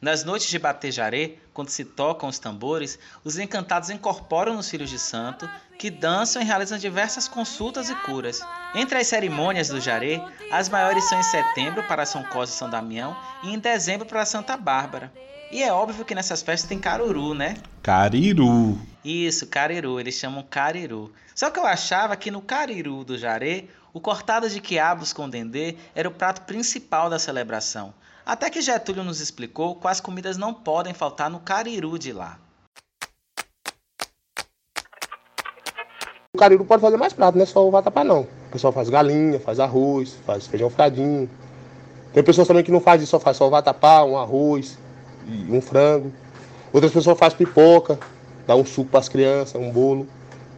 Nas 0.05 0.23
noites 0.23 0.51
de 0.51 0.59
batejaré, 0.59 1.37
quando 1.55 1.71
se 1.71 1.83
tocam 1.83 2.29
os 2.29 2.39
tambores, 2.39 2.99
os 3.25 3.39
encantados 3.39 3.89
incorporam 3.89 4.59
os 4.59 4.69
filhos 4.69 4.91
de 4.91 4.99
santo, 4.99 5.49
que 5.79 5.91
dançam 5.91 6.43
e 6.43 6.45
realizam 6.45 6.77
diversas 6.77 7.27
consultas 7.27 7.89
e 7.89 7.95
curas. 7.95 8.43
Entre 8.75 8.99
as 8.99 9.07
cerimônias 9.07 9.69
do 9.69 9.81
jaré, 9.81 10.23
as 10.53 10.69
maiores 10.69 11.09
são 11.09 11.19
em 11.19 11.23
setembro 11.23 11.83
para 11.85 12.05
São 12.05 12.23
Cosme 12.23 12.55
e 12.55 12.59
São 12.59 12.69
Damião 12.69 13.17
e 13.45 13.55
em 13.55 13.59
dezembro 13.59 14.05
para 14.05 14.27
Santa 14.27 14.59
Bárbara. 14.59 15.11
E 15.51 15.63
é 15.63 15.73
óbvio 15.73 16.05
que 16.05 16.15
nessas 16.15 16.43
festas 16.43 16.69
tem 16.69 16.79
caruru, 16.79 17.33
né? 17.33 17.57
Cariru. 17.83 18.79
Isso, 19.03 19.47
cariru, 19.47 19.99
eles 19.99 20.17
chamam 20.17 20.43
cariru. 20.43 21.15
Só 21.35 21.49
que 21.49 21.59
eu 21.59 21.65
achava 21.65 22.15
que 22.15 22.31
no 22.31 22.43
cariru 22.43 23.05
do 23.05 23.17
jaré, 23.17 23.65
o 23.91 24.01
cortado 24.01 24.51
de 24.51 24.61
quiabos 24.61 25.15
com 25.15 25.31
dendê 25.31 25.77
era 25.95 26.11
o 26.11 26.13
prato 26.13 26.43
principal 26.43 27.09
da 27.09 27.19
celebração. 27.19 27.95
Até 28.27 28.49
que 28.49 28.63
Getúlio 28.63 29.05
nos 29.05 29.21
explicou 29.21 29.75
quais 29.75 30.01
comidas 30.01 30.39
não 30.39 30.55
podem 30.55 30.95
faltar 30.95 31.29
no 31.29 31.41
cariru 31.41 31.99
de 31.99 32.11
lá. 32.11 32.39
O 36.33 36.39
cariru 36.39 36.65
pode 36.65 36.81
fazer 36.81 36.97
mais 36.97 37.13
prato, 37.13 37.35
não 37.37 37.43
é 37.43 37.47
só 37.47 37.67
o 37.67 37.71
vatapá 37.71 38.03
não. 38.03 38.23
O 38.23 38.51
pessoal 38.51 38.73
faz 38.73 38.89
galinha, 38.89 39.39
faz 39.39 39.61
arroz, 39.61 40.17
faz 40.25 40.47
feijão 40.47 40.71
fradinho. 40.71 41.29
Tem 42.15 42.25
pessoas 42.25 42.49
também 42.49 42.65
que 42.65 42.73
não 42.73 42.81
faz 42.81 43.03
isso, 43.03 43.11
só 43.11 43.21
faz 43.21 43.37
só 43.37 43.47
o 43.47 43.51
vatapá, 43.51 44.03
um 44.05 44.17
arroz 44.17 44.79
e 45.27 45.53
um 45.53 45.61
frango. 45.61 46.11
Outras 46.73 46.93
pessoas 46.93 47.19
fazem 47.19 47.37
pipoca, 47.37 47.99
dá 48.47 48.57
um 48.57 48.65
suco 48.65 48.91
para 48.91 49.01
as 49.01 49.09
crianças, 49.09 49.61
um 49.61 49.71
bolo. 49.71 50.09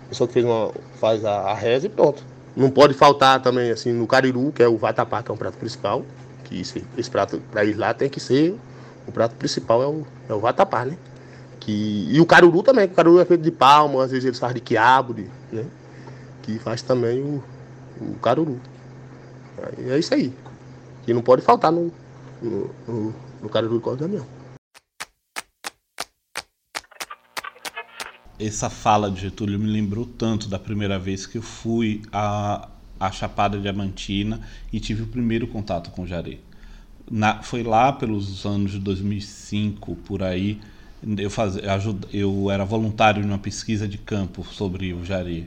A 0.06 0.08
pessoa 0.10 0.28
que 0.28 0.34
fez 0.34 0.46
uma, 0.46 0.70
faz 1.00 1.24
a, 1.24 1.50
a 1.50 1.54
reza 1.54 1.86
e 1.86 1.90
pronto. 1.90 2.22
Não 2.54 2.70
pode 2.70 2.94
faltar 2.94 3.42
também 3.42 3.72
assim 3.72 3.92
no 3.92 4.06
cariru, 4.06 4.52
que 4.52 4.62
é 4.62 4.68
o 4.68 4.78
vatapá, 4.78 5.20
que 5.20 5.32
é 5.32 5.34
um 5.34 5.36
prato 5.36 5.58
principal 5.58 6.04
que 6.46 6.60
esse, 6.60 6.84
esse 6.96 7.10
prato 7.10 7.42
para 7.50 7.64
ir 7.64 7.74
lá 7.74 7.92
tem 7.92 8.08
que 8.08 8.20
ser 8.20 8.56
o 9.06 9.12
prato 9.12 9.36
principal 9.36 9.82
é 9.82 9.86
o, 9.86 10.06
é 10.28 10.34
o 10.34 10.40
vatapá, 10.40 10.84
né? 10.84 10.96
Que, 11.60 12.06
e 12.10 12.20
o 12.20 12.26
caruru 12.26 12.62
também, 12.62 12.86
o 12.86 12.90
caruru 12.90 13.20
é 13.20 13.24
feito 13.24 13.42
de 13.42 13.50
palma, 13.50 14.04
às 14.04 14.10
vezes 14.10 14.24
eles 14.24 14.38
fazem 14.38 14.56
de 14.56 14.60
quiabo, 14.60 15.14
de, 15.14 15.28
né? 15.52 15.64
Que 16.42 16.58
faz 16.58 16.82
também 16.82 17.22
o, 17.22 17.42
o 18.00 18.14
caruru. 18.20 18.60
É 19.88 19.98
isso 19.98 20.12
aí. 20.14 20.32
Que 21.04 21.14
não 21.14 21.22
pode 21.22 21.42
faltar 21.42 21.72
no, 21.72 21.92
no, 22.42 22.70
no, 22.86 23.14
no 23.42 23.48
caruru 23.48 23.80
Corte 23.80 24.00
Damião. 24.00 24.26
Essa 28.38 28.68
fala 28.68 29.10
de 29.10 29.22
Getúlio 29.22 29.58
me 29.58 29.66
lembrou 29.66 30.04
tanto 30.04 30.48
da 30.48 30.58
primeira 30.58 30.98
vez 30.98 31.26
que 31.26 31.38
eu 31.38 31.42
fui 31.42 32.02
a, 32.12 32.68
a 32.98 33.10
Chapada 33.10 33.58
Diamantina 33.58 34.40
e 34.72 34.80
tive 34.80 35.02
o 35.02 35.06
primeiro 35.06 35.46
contato 35.46 35.90
com 35.90 36.06
Jaré. 36.06 36.38
Na, 37.10 37.42
foi 37.42 37.62
lá 37.62 37.92
pelos 37.92 38.44
anos 38.44 38.72
de 38.72 38.78
2005, 38.80 39.94
por 39.96 40.22
aí, 40.22 40.60
eu, 41.18 41.30
eu 42.12 42.50
era 42.50 42.64
voluntário 42.64 43.24
numa 43.24 43.38
pesquisa 43.38 43.86
de 43.86 43.98
campo 43.98 44.44
sobre 44.44 44.92
o 44.92 45.04
Jaré. 45.04 45.44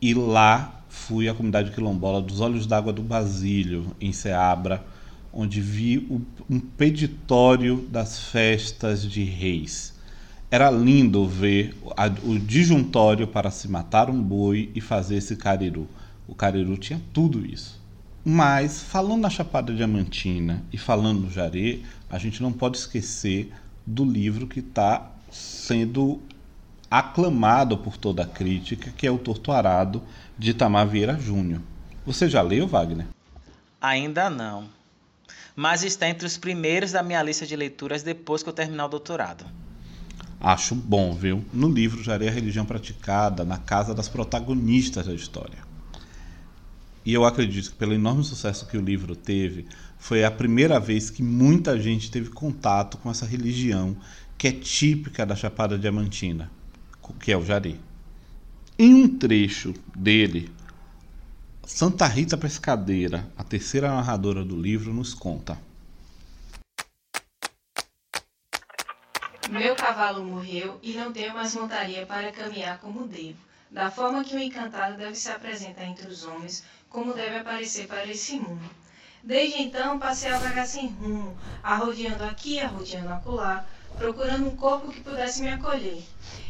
E 0.00 0.14
lá 0.14 0.82
fui 0.88 1.28
à 1.28 1.34
comunidade 1.34 1.70
quilombola 1.70 2.20
dos 2.20 2.40
Olhos 2.40 2.66
d'Água 2.66 2.92
do 2.92 3.02
Basílio, 3.02 3.94
em 4.00 4.12
Ceabra, 4.12 4.84
onde 5.32 5.60
vi 5.60 5.98
o, 5.98 6.20
um 6.48 6.58
peditório 6.58 7.86
das 7.90 8.18
festas 8.18 9.02
de 9.02 9.22
reis. 9.22 9.94
Era 10.50 10.70
lindo 10.70 11.26
ver 11.26 11.76
a, 11.96 12.06
o 12.24 12.38
disjuntório 12.38 13.26
para 13.26 13.50
se 13.50 13.68
matar 13.68 14.08
um 14.08 14.20
boi 14.20 14.70
e 14.74 14.80
fazer 14.80 15.16
esse 15.16 15.36
cariru. 15.36 15.86
O 16.28 16.34
Cariru 16.34 16.76
tinha 16.76 17.00
tudo 17.12 17.44
isso. 17.44 17.80
Mas, 18.22 18.82
falando 18.82 19.22
na 19.22 19.30
Chapada 19.30 19.74
Diamantina 19.74 20.62
e 20.70 20.76
falando 20.76 21.22
no 21.22 21.30
Jaré, 21.30 21.78
a 22.10 22.18
gente 22.18 22.42
não 22.42 22.52
pode 22.52 22.76
esquecer 22.76 23.50
do 23.86 24.04
livro 24.04 24.46
que 24.46 24.60
está 24.60 25.10
sendo 25.30 26.20
aclamado 26.90 27.78
por 27.78 27.96
toda 27.96 28.22
a 28.24 28.26
crítica, 28.26 28.92
que 28.94 29.06
é 29.06 29.10
o 29.10 29.18
Torturado 29.18 30.02
de 30.38 30.50
Itamar 30.50 30.86
Vieira 30.86 31.18
Júnior. 31.18 31.62
Você 32.04 32.28
já 32.28 32.42
leu, 32.42 32.66
Wagner? 32.66 33.06
Ainda 33.80 34.28
não. 34.28 34.68
Mas 35.56 35.82
está 35.82 36.08
entre 36.08 36.26
os 36.26 36.36
primeiros 36.36 36.92
da 36.92 37.02
minha 37.02 37.22
lista 37.22 37.46
de 37.46 37.56
leituras 37.56 38.02
depois 38.02 38.42
que 38.42 38.48
eu 38.48 38.52
terminar 38.52 38.86
o 38.86 38.90
doutorado. 38.90 39.44
Acho 40.40 40.74
bom, 40.74 41.14
viu? 41.14 41.44
No 41.52 41.68
livro 41.68 42.02
Jaré 42.02 42.28
a 42.28 42.32
religião 42.32 42.64
praticada 42.64 43.44
na 43.44 43.58
casa 43.58 43.94
das 43.94 44.08
protagonistas 44.08 45.06
da 45.06 45.14
história. 45.14 45.67
E 47.08 47.14
eu 47.14 47.24
acredito 47.24 47.70
que 47.70 47.76
pelo 47.76 47.94
enorme 47.94 48.22
sucesso 48.22 48.66
que 48.66 48.76
o 48.76 48.82
livro 48.82 49.16
teve, 49.16 49.66
foi 49.98 50.24
a 50.24 50.30
primeira 50.30 50.78
vez 50.78 51.08
que 51.08 51.22
muita 51.22 51.80
gente 51.80 52.10
teve 52.10 52.28
contato 52.28 52.98
com 52.98 53.10
essa 53.10 53.24
religião 53.24 53.96
que 54.36 54.46
é 54.46 54.52
típica 54.52 55.24
da 55.24 55.34
Chapada 55.34 55.78
Diamantina, 55.78 56.50
que 57.18 57.32
é 57.32 57.36
o 57.38 57.42
Jari. 57.42 57.80
Em 58.78 58.92
um 58.92 59.08
trecho 59.08 59.72
dele, 59.96 60.52
Santa 61.64 62.06
Rita 62.06 62.36
Pescadeira, 62.36 63.26
a 63.38 63.42
terceira 63.42 63.88
narradora 63.88 64.44
do 64.44 64.60
livro, 64.60 64.92
nos 64.92 65.14
conta. 65.14 65.58
Meu 69.48 69.74
cavalo 69.74 70.22
morreu 70.26 70.78
e 70.82 70.92
não 70.92 71.10
tenho 71.10 71.32
mais 71.32 71.54
montaria 71.54 72.04
para 72.04 72.30
caminhar 72.32 72.78
como 72.80 73.08
devo, 73.08 73.38
da 73.70 73.90
forma 73.90 74.22
que 74.22 74.36
o 74.36 74.38
encantado 74.38 74.98
deve 74.98 75.14
se 75.14 75.30
apresentar 75.30 75.86
entre 75.86 76.06
os 76.06 76.24
homens 76.24 76.62
como 76.90 77.12
deve 77.12 77.38
aparecer 77.38 77.86
para 77.86 78.06
esse 78.06 78.36
mundo. 78.36 78.70
Desde 79.22 79.60
então, 79.62 79.98
passei 79.98 80.30
a 80.30 80.38
vagar 80.38 80.66
sem 80.66 80.88
rumo, 80.88 81.36
arrodeando 81.62 82.24
aqui, 82.24 82.60
arrodeando 82.60 83.12
acolá, 83.12 83.66
procurando 83.96 84.46
um 84.46 84.56
corpo 84.56 84.90
que 84.90 85.00
pudesse 85.00 85.42
me 85.42 85.50
acolher. 85.50 86.02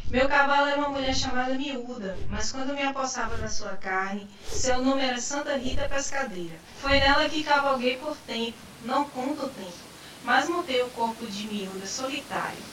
Meu 0.09 0.27
cavalo 0.27 0.67
era 0.67 0.79
uma 0.79 0.89
mulher 0.89 1.13
chamada 1.13 1.53
Miúda, 1.55 2.17
mas 2.29 2.51
quando 2.51 2.73
me 2.73 2.81
apossava 2.81 3.37
da 3.37 3.47
sua 3.47 3.75
carne, 3.75 4.27
seu 4.47 4.83
nome 4.83 5.03
era 5.03 5.19
Santa 5.19 5.57
Rita 5.57 5.89
Pescadeira. 5.89 6.55
Foi 6.79 6.99
nela 6.99 7.27
que 7.27 7.43
cavalguei 7.43 7.97
por 7.97 8.15
tempo, 8.25 8.57
não 8.85 9.05
conto 9.05 9.45
o 9.45 9.49
tempo, 9.49 9.77
mas 10.23 10.47
montei 10.47 10.81
o 10.81 10.89
corpo 10.89 11.25
de 11.25 11.47
Miúda 11.47 11.85
solitário. 11.85 12.63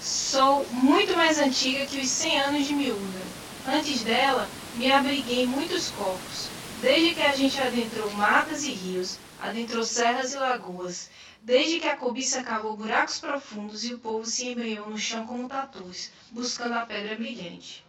Sou 0.00 0.66
muito 0.72 1.16
mais 1.16 1.38
antiga 1.38 1.86
que 1.86 2.00
os 2.00 2.08
cem 2.08 2.40
anos 2.40 2.66
de 2.66 2.74
Miúda. 2.74 3.20
Antes 3.68 4.02
dela, 4.02 4.48
me 4.74 4.90
abriguei 4.90 5.44
em 5.44 5.46
muitos 5.46 5.90
corpos. 5.90 6.48
Desde 6.82 7.14
que 7.14 7.22
a 7.22 7.30
gente 7.30 7.60
adentrou 7.60 8.10
matas 8.14 8.64
e 8.64 8.72
rios, 8.72 9.16
adentrou 9.40 9.84
serras 9.84 10.34
e 10.34 10.36
lagoas, 10.36 11.08
desde 11.40 11.78
que 11.78 11.86
a 11.86 11.96
cobiça 11.96 12.42
cavou 12.42 12.76
buracos 12.76 13.20
profundos 13.20 13.84
e 13.84 13.94
o 13.94 14.00
povo 14.00 14.26
se 14.26 14.48
embrenhou 14.48 14.90
no 14.90 14.98
chão 14.98 15.24
como 15.24 15.48
tatus, 15.48 16.10
buscando 16.32 16.74
a 16.74 16.84
pedra 16.84 17.14
brilhante. 17.14 17.84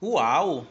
Uau! 0.00 0.68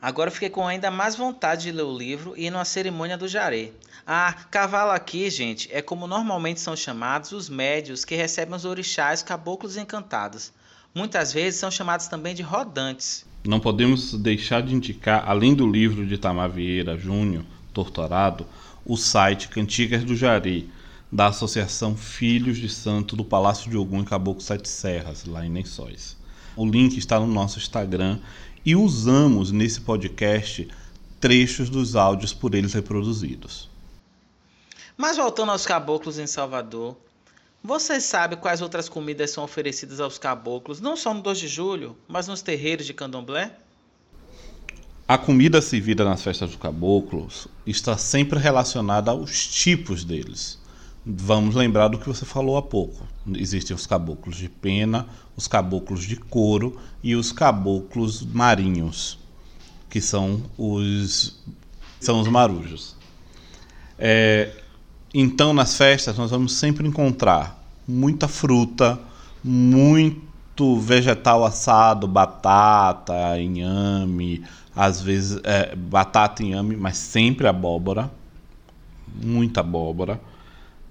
Agora 0.00 0.32
fiquei 0.32 0.50
com 0.50 0.66
ainda 0.66 0.90
mais 0.90 1.14
vontade 1.14 1.62
de 1.62 1.70
ler 1.70 1.84
o 1.84 1.96
livro 1.96 2.34
e 2.36 2.46
ir 2.46 2.50
numa 2.50 2.64
cerimônia 2.64 3.16
do 3.16 3.28
jaré. 3.28 3.70
Ah, 4.04 4.32
cavalo 4.50 4.90
aqui, 4.90 5.30
gente, 5.30 5.72
é 5.72 5.80
como 5.80 6.08
normalmente 6.08 6.58
são 6.58 6.74
chamados 6.74 7.30
os 7.30 7.48
médios 7.48 8.04
que 8.04 8.16
recebem 8.16 8.56
os 8.56 8.64
orixás 8.64 9.22
caboclos 9.22 9.76
encantados. 9.76 10.52
Muitas 10.94 11.32
vezes 11.32 11.58
são 11.58 11.70
chamados 11.70 12.06
também 12.06 12.34
de 12.34 12.42
rodantes. 12.42 13.24
Não 13.44 13.58
podemos 13.58 14.12
deixar 14.12 14.62
de 14.62 14.74
indicar, 14.74 15.24
além 15.26 15.54
do 15.54 15.66
livro 15.66 16.06
de 16.06 16.18
Tamar 16.18 16.50
Vieira 16.50 16.98
Júnior, 16.98 17.44
Torturado, 17.72 18.46
o 18.84 18.96
site 18.96 19.48
Cantigas 19.48 20.04
do 20.04 20.14
Jari, 20.14 20.70
da 21.10 21.28
Associação 21.28 21.96
Filhos 21.96 22.58
de 22.58 22.68
Santo 22.68 23.16
do 23.16 23.24
Palácio 23.24 23.70
de 23.70 23.76
Ogum 23.76 24.00
em 24.00 24.04
Caboclo 24.04 24.42
Sete 24.42 24.68
Serras, 24.68 25.24
lá 25.24 25.46
em 25.46 25.52
Lençóis. 25.52 26.16
O 26.54 26.66
link 26.66 26.98
está 26.98 27.18
no 27.18 27.26
nosso 27.26 27.58
Instagram 27.58 28.18
e 28.64 28.76
usamos 28.76 29.50
nesse 29.50 29.80
podcast 29.80 30.68
trechos 31.18 31.70
dos 31.70 31.96
áudios 31.96 32.34
por 32.34 32.54
eles 32.54 32.74
reproduzidos. 32.74 33.70
Mas 34.96 35.16
voltando 35.16 35.52
aos 35.52 35.64
caboclos 35.64 36.18
em 36.18 36.26
Salvador, 36.26 36.96
você 37.62 38.00
sabe 38.00 38.36
quais 38.36 38.60
outras 38.60 38.88
comidas 38.88 39.30
são 39.30 39.44
oferecidas 39.44 40.00
aos 40.00 40.18
caboclos, 40.18 40.80
não 40.80 40.96
só 40.96 41.14
no 41.14 41.22
2 41.22 41.38
de 41.38 41.48
julho, 41.48 41.96
mas 42.08 42.26
nos 42.26 42.42
terreiros 42.42 42.86
de 42.86 42.92
candomblé? 42.92 43.56
A 45.06 45.16
comida 45.18 45.60
servida 45.60 46.04
nas 46.04 46.22
festas 46.22 46.50
dos 46.50 46.58
caboclos 46.58 47.46
está 47.66 47.96
sempre 47.96 48.38
relacionada 48.38 49.10
aos 49.10 49.46
tipos 49.46 50.04
deles. 50.04 50.58
Vamos 51.04 51.54
lembrar 51.54 51.88
do 51.88 51.98
que 51.98 52.08
você 52.08 52.24
falou 52.24 52.56
há 52.56 52.62
pouco. 52.62 53.06
Existem 53.34 53.74
os 53.76 53.86
caboclos 53.86 54.36
de 54.36 54.48
pena, 54.48 55.06
os 55.36 55.46
caboclos 55.46 56.04
de 56.04 56.16
couro 56.16 56.80
e 57.02 57.14
os 57.14 57.30
caboclos 57.30 58.24
marinhos, 58.24 59.18
que 59.90 60.00
são 60.00 60.42
os 60.56 61.40
são 62.00 62.20
os 62.20 62.28
marujos. 62.28 62.96
É, 63.98 64.61
então, 65.14 65.52
nas 65.52 65.76
festas, 65.76 66.16
nós 66.16 66.30
vamos 66.30 66.54
sempre 66.54 66.86
encontrar 66.86 67.62
muita 67.86 68.28
fruta, 68.28 68.98
muito 69.44 70.78
vegetal 70.78 71.44
assado, 71.44 72.06
batata, 72.06 73.38
inhame, 73.38 74.42
às 74.74 75.02
vezes 75.02 75.38
é, 75.44 75.76
batata, 75.76 76.42
inhame, 76.42 76.76
mas 76.76 76.96
sempre 76.96 77.46
abóbora, 77.46 78.10
muita 79.22 79.60
abóbora. 79.60 80.20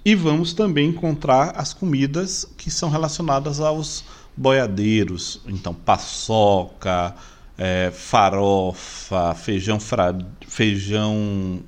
E 0.03 0.15
vamos 0.15 0.53
também 0.53 0.89
encontrar 0.89 1.53
as 1.55 1.73
comidas 1.73 2.45
que 2.57 2.69
são 2.69 2.89
relacionadas 2.89 3.59
aos 3.59 4.03
boiadeiros, 4.35 5.41
então 5.47 5.73
paçoca, 5.73 7.15
é, 7.57 7.91
farofa, 7.91 9.35
feijão, 9.35 9.79
fra... 9.79 10.15
feijão 10.47 11.61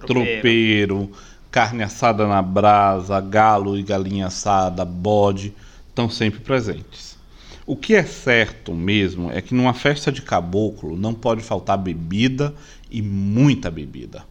tropeiro. 0.00 1.10
carne 1.50 1.84
assada 1.84 2.26
na 2.26 2.42
brasa, 2.42 3.20
galo 3.20 3.78
e 3.78 3.82
galinha 3.82 4.26
assada, 4.26 4.84
bode, 4.84 5.54
estão 5.88 6.10
sempre 6.10 6.40
presentes. 6.40 7.16
O 7.66 7.76
que 7.76 7.94
é 7.94 8.04
certo 8.04 8.74
mesmo 8.74 9.30
é 9.30 9.40
que 9.40 9.54
numa 9.54 9.72
festa 9.72 10.10
de 10.10 10.20
caboclo 10.20 10.96
não 10.96 11.14
pode 11.14 11.42
faltar 11.42 11.78
bebida 11.78 12.54
e 12.90 13.00
muita 13.00 13.70
bebida. 13.70 14.24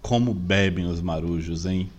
Como 0.00 0.32
bebem 0.32 0.86
os 0.86 1.02
marujos, 1.02 1.66
hein? 1.66 1.90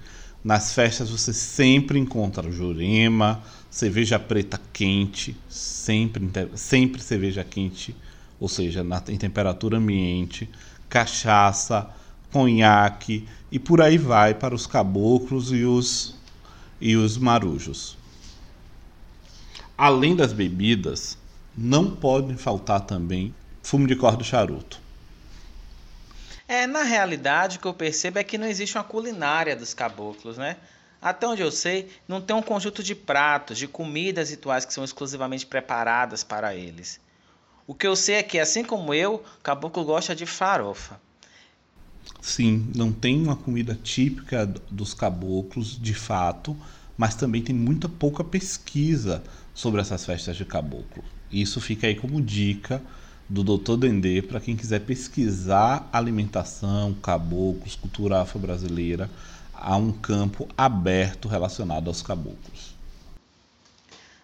Nas 0.44 0.74
festas 0.74 1.10
você 1.10 1.34
sempre 1.34 2.00
encontra 2.00 2.51
jurema, 2.51 3.44
cerveja 3.70 4.18
preta 4.18 4.60
quente, 4.74 5.38
sempre, 5.48 6.32
sempre 6.56 7.01
cerveja 7.01 7.44
quente, 7.44 7.96
ou 8.39 8.48
seja, 8.48 8.84
na, 8.84 9.03
em 9.08 9.18
temperatura 9.18 9.77
ambiente, 9.77 10.50
cachaça, 10.89 11.88
conhaque 12.31 13.27
e 13.51 13.59
por 13.59 13.81
aí 13.81 13.97
vai 13.97 14.33
para 14.33 14.55
os 14.55 14.65
caboclos 14.65 15.51
e 15.51 15.63
os, 15.63 16.15
e 16.79 16.95
os 16.95 17.17
marujos. 17.17 17.97
Além 19.77 20.15
das 20.15 20.31
bebidas, 20.31 21.17
não 21.57 21.95
pode 21.95 22.35
faltar 22.35 22.81
também 22.81 23.33
fumo 23.61 23.88
de 23.88 23.95
corda 23.95 24.23
charuto. 24.23 24.79
É, 26.47 26.67
na 26.67 26.83
realidade, 26.83 27.57
o 27.57 27.61
que 27.61 27.67
eu 27.67 27.73
percebo 27.73 28.19
é 28.19 28.23
que 28.23 28.38
não 28.38 28.45
existe 28.45 28.77
uma 28.77 28.83
culinária 28.83 29.55
dos 29.55 29.73
caboclos, 29.73 30.38
né? 30.38 30.57
Até 31.01 31.25
onde 31.27 31.41
eu 31.41 31.50
sei, 31.50 31.89
não 32.07 32.21
tem 32.21 32.35
um 32.35 32.41
conjunto 32.41 32.83
de 32.83 32.93
pratos, 32.93 33.57
de 33.57 33.67
comidas 33.67 34.29
rituais 34.29 34.65
que 34.65 34.73
são 34.73 34.83
exclusivamente 34.83 35.45
preparadas 35.45 36.23
para 36.23 36.53
eles. 36.53 37.00
O 37.65 37.73
que 37.73 37.88
eu 37.88 37.95
sei 37.95 38.15
é 38.15 38.23
que, 38.23 38.38
assim 38.38 38.63
como 38.63 38.93
eu, 38.93 39.23
caboclo 39.41 39.83
gosta 39.83 40.13
de 40.13 40.25
farofa. 40.25 41.00
Sim, 42.22 42.72
não 42.75 42.91
tem 42.91 43.22
uma 43.22 43.36
comida 43.36 43.77
típica 43.81 44.46
dos 44.70 44.93
caboclos, 44.93 45.79
de 45.79 45.93
fato, 45.93 46.55
mas 46.98 47.15
também 47.15 47.41
tem 47.41 47.55
muita 47.55 47.89
pouca 47.89 48.24
pesquisa 48.24 49.24
sobre 49.53 49.81
essas 49.81 50.05
festas 50.05 50.38
de 50.38 50.46
caboclo. 50.46 51.03
Isso 51.31 51.60
fica 51.60 51.88
aí 51.88 51.96
como 51.96 52.22
dica 52.22 52.81
do 53.27 53.43
Dr. 53.43 53.77
Dendê 53.77 54.22
para 54.22 54.39
quem 54.39 54.55
quiser 54.55 54.81
pesquisar 54.81 55.89
alimentação, 55.91 56.93
caboclos, 56.93 57.75
cultura 57.75 58.22
afro-brasileira, 58.22 59.10
há 59.53 59.77
um 59.77 59.91
campo 59.91 60.48
aberto 60.58 61.27
relacionado 61.27 61.88
aos 61.88 62.01
caboclos. 62.01 62.75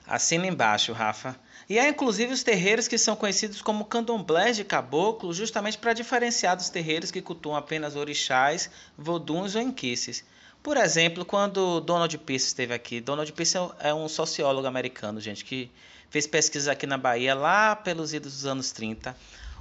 Assina 0.05 0.47
embaixo, 0.47 0.93
Rafa. 0.93 1.35
E 1.69 1.77
há 1.77 1.89
inclusive 1.89 2.31
os 2.31 2.43
terreiros 2.43 2.87
que 2.87 2.97
são 2.97 3.15
conhecidos 3.15 3.61
como 3.61 3.83
candomblés 3.83 4.55
de 4.55 4.63
caboclo, 4.63 5.33
justamente 5.33 5.77
para 5.77 5.91
diferenciar 5.91 6.55
dos 6.55 6.69
terreiros 6.69 7.11
que 7.11 7.21
cultuam 7.21 7.57
apenas 7.57 7.95
orixás, 7.95 8.69
voduns 8.97 9.53
ou 9.53 9.61
inquices. 9.61 10.23
Por 10.63 10.77
exemplo, 10.77 11.25
quando 11.25 11.81
Donald 11.81 12.17
Pierce 12.19 12.47
esteve 12.47 12.73
aqui, 12.73 13.01
Donald 13.01 13.31
Pierce 13.33 13.57
é 13.79 13.93
um 13.93 14.07
sociólogo 14.07 14.65
americano, 14.65 15.19
gente, 15.19 15.43
que 15.43 15.69
fez 16.09 16.25
pesquisas 16.25 16.69
aqui 16.69 16.87
na 16.87 16.97
Bahia 16.97 17.35
lá 17.35 17.75
pelos 17.75 18.13
idos 18.13 18.33
dos 18.33 18.45
anos 18.45 18.71
30. 18.71 19.15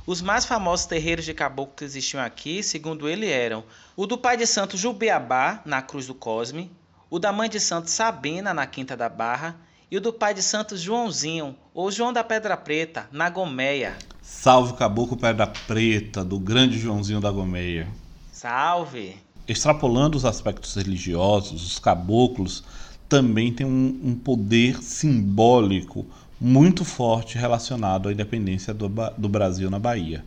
Os 0.06 0.22
mais 0.22 0.44
famosos 0.44 0.86
terreiros 0.86 1.24
de 1.24 1.34
caboclo 1.34 1.74
que 1.74 1.84
existiam 1.84 2.22
aqui, 2.22 2.62
segundo 2.62 3.08
ele, 3.08 3.28
eram 3.28 3.64
o 3.96 4.06
do 4.06 4.16
pai 4.16 4.36
de 4.36 4.46
santo 4.46 4.76
Jubiabá, 4.76 5.60
na 5.64 5.82
Cruz 5.82 6.06
do 6.06 6.14
Cosme, 6.14 6.70
o 7.10 7.18
da 7.18 7.32
mãe 7.32 7.48
de 7.48 7.58
santo 7.58 7.90
Sabina, 7.90 8.54
na 8.54 8.66
Quinta 8.66 8.96
da 8.96 9.08
Barra, 9.08 9.56
e 9.90 9.96
o 9.96 10.00
do 10.00 10.12
pai 10.12 10.34
de 10.34 10.42
santo 10.42 10.76
Joãozinho, 10.76 11.54
ou 11.72 11.90
João 11.92 12.12
da 12.12 12.24
Pedra 12.24 12.56
Preta, 12.56 13.06
na 13.12 13.30
Gomeia. 13.30 13.96
Salve 14.20 14.74
Caboclo 14.74 15.16
Pedra 15.16 15.46
Preta, 15.46 16.24
do 16.24 16.40
grande 16.40 16.78
Joãozinho 16.78 17.20
da 17.20 17.30
Gomeia. 17.30 17.86
Salve! 18.32 19.16
Extrapolando 19.46 20.16
os 20.16 20.24
aspectos 20.24 20.74
religiosos, 20.74 21.64
os 21.64 21.78
caboclos 21.78 22.64
também 23.08 23.52
têm 23.52 23.64
um, 23.64 24.00
um 24.02 24.14
poder 24.16 24.82
simbólico 24.82 26.04
muito 26.40 26.84
forte 26.84 27.38
relacionado 27.38 28.08
à 28.08 28.12
independência 28.12 28.74
do, 28.74 28.90
do 29.16 29.28
Brasil 29.28 29.70
na 29.70 29.78
Bahia. 29.78 30.24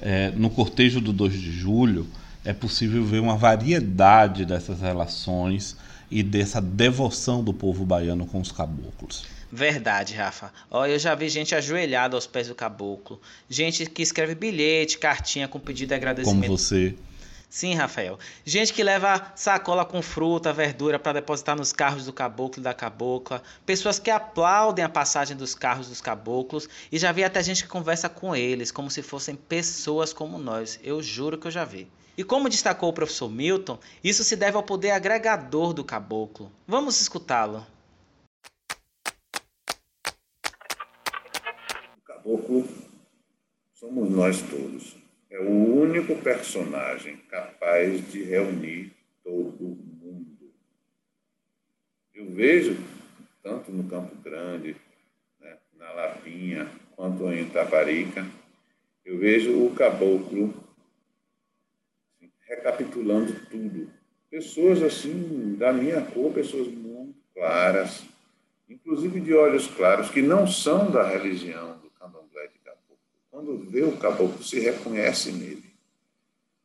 É, 0.00 0.32
no 0.32 0.50
cortejo 0.50 1.00
do 1.00 1.12
2 1.12 1.32
de 1.34 1.52
julho, 1.52 2.06
é 2.44 2.52
possível 2.52 3.04
ver 3.04 3.20
uma 3.20 3.36
variedade 3.36 4.44
dessas 4.44 4.80
relações 4.80 5.76
e 6.10 6.22
dessa 6.22 6.60
devoção 6.60 7.42
do 7.42 7.52
povo 7.52 7.84
baiano 7.84 8.26
com 8.26 8.40
os 8.40 8.50
caboclos. 8.50 9.26
Verdade, 9.52 10.14
Rafa. 10.14 10.52
Ó, 10.70 10.86
eu 10.86 10.98
já 10.98 11.14
vi 11.14 11.28
gente 11.28 11.54
ajoelhada 11.54 12.16
aos 12.16 12.26
pés 12.26 12.48
do 12.48 12.54
caboclo, 12.54 13.20
gente 13.48 13.86
que 13.86 14.02
escreve 14.02 14.34
bilhete, 14.34 14.98
cartinha 14.98 15.48
com 15.48 15.58
pedido 15.58 15.88
de 15.88 15.94
agradecimento. 15.94 16.46
Como 16.46 16.58
você. 16.58 16.94
Sim, 17.48 17.74
Rafael. 17.74 18.16
Gente 18.44 18.72
que 18.72 18.80
leva 18.80 19.32
sacola 19.34 19.84
com 19.84 20.00
fruta, 20.00 20.52
verdura 20.52 21.00
para 21.00 21.14
depositar 21.14 21.56
nos 21.56 21.72
carros 21.72 22.04
do 22.04 22.12
caboclo 22.12 22.60
e 22.60 22.62
da 22.62 22.72
cabocla. 22.72 23.42
Pessoas 23.66 23.98
que 23.98 24.08
aplaudem 24.08 24.84
a 24.84 24.88
passagem 24.88 25.36
dos 25.36 25.52
carros 25.52 25.88
dos 25.88 26.00
caboclos. 26.00 26.68
E 26.92 26.96
já 26.98 27.10
vi 27.10 27.24
até 27.24 27.42
gente 27.42 27.64
que 27.64 27.68
conversa 27.68 28.08
com 28.08 28.36
eles, 28.36 28.70
como 28.70 28.88
se 28.88 29.02
fossem 29.02 29.34
pessoas 29.34 30.12
como 30.12 30.38
nós. 30.38 30.78
Eu 30.80 31.02
juro 31.02 31.36
que 31.36 31.48
eu 31.48 31.50
já 31.50 31.64
vi. 31.64 31.88
E 32.20 32.22
como 32.22 32.50
destacou 32.50 32.90
o 32.90 32.92
professor 32.92 33.30
Milton, 33.30 33.78
isso 34.04 34.22
se 34.22 34.36
deve 34.36 34.54
ao 34.54 34.62
poder 34.62 34.90
agregador 34.90 35.72
do 35.72 35.82
caboclo. 35.82 36.52
Vamos 36.66 37.00
escutá-lo. 37.00 37.66
O 41.96 42.02
caboclo 42.04 42.68
somos 43.72 44.10
nós 44.10 44.42
todos 44.42 44.98
é 45.30 45.38
o 45.38 45.80
único 45.80 46.14
personagem 46.16 47.16
capaz 47.30 48.12
de 48.12 48.22
reunir 48.22 48.92
todo 49.24 49.62
mundo. 49.62 50.52
Eu 52.12 52.30
vejo, 52.34 52.76
tanto 53.42 53.72
no 53.72 53.88
Campo 53.88 54.14
Grande, 54.16 54.76
né, 55.40 55.56
na 55.78 55.90
Lapinha, 55.92 56.70
quanto 56.94 57.32
em 57.32 57.48
Taparica, 57.48 58.26
eu 59.06 59.16
vejo 59.16 59.64
o 59.64 59.74
caboclo 59.74 60.68
recapitulando 62.60 63.32
tudo. 63.50 63.90
Pessoas 64.30 64.82
assim, 64.82 65.56
da 65.58 65.72
minha 65.72 66.02
cor, 66.02 66.32
pessoas 66.32 66.68
muito 66.68 67.14
claras, 67.34 68.04
inclusive 68.68 69.20
de 69.20 69.34
olhos 69.34 69.66
claros, 69.66 70.10
que 70.10 70.22
não 70.22 70.46
são 70.46 70.90
da 70.90 71.06
religião 71.08 71.80
quando 73.30 73.56
vê 73.58 73.82
o 73.82 73.96
caboclo, 73.96 74.42
se 74.42 74.58
reconhece 74.58 75.32
nele. 75.32 75.64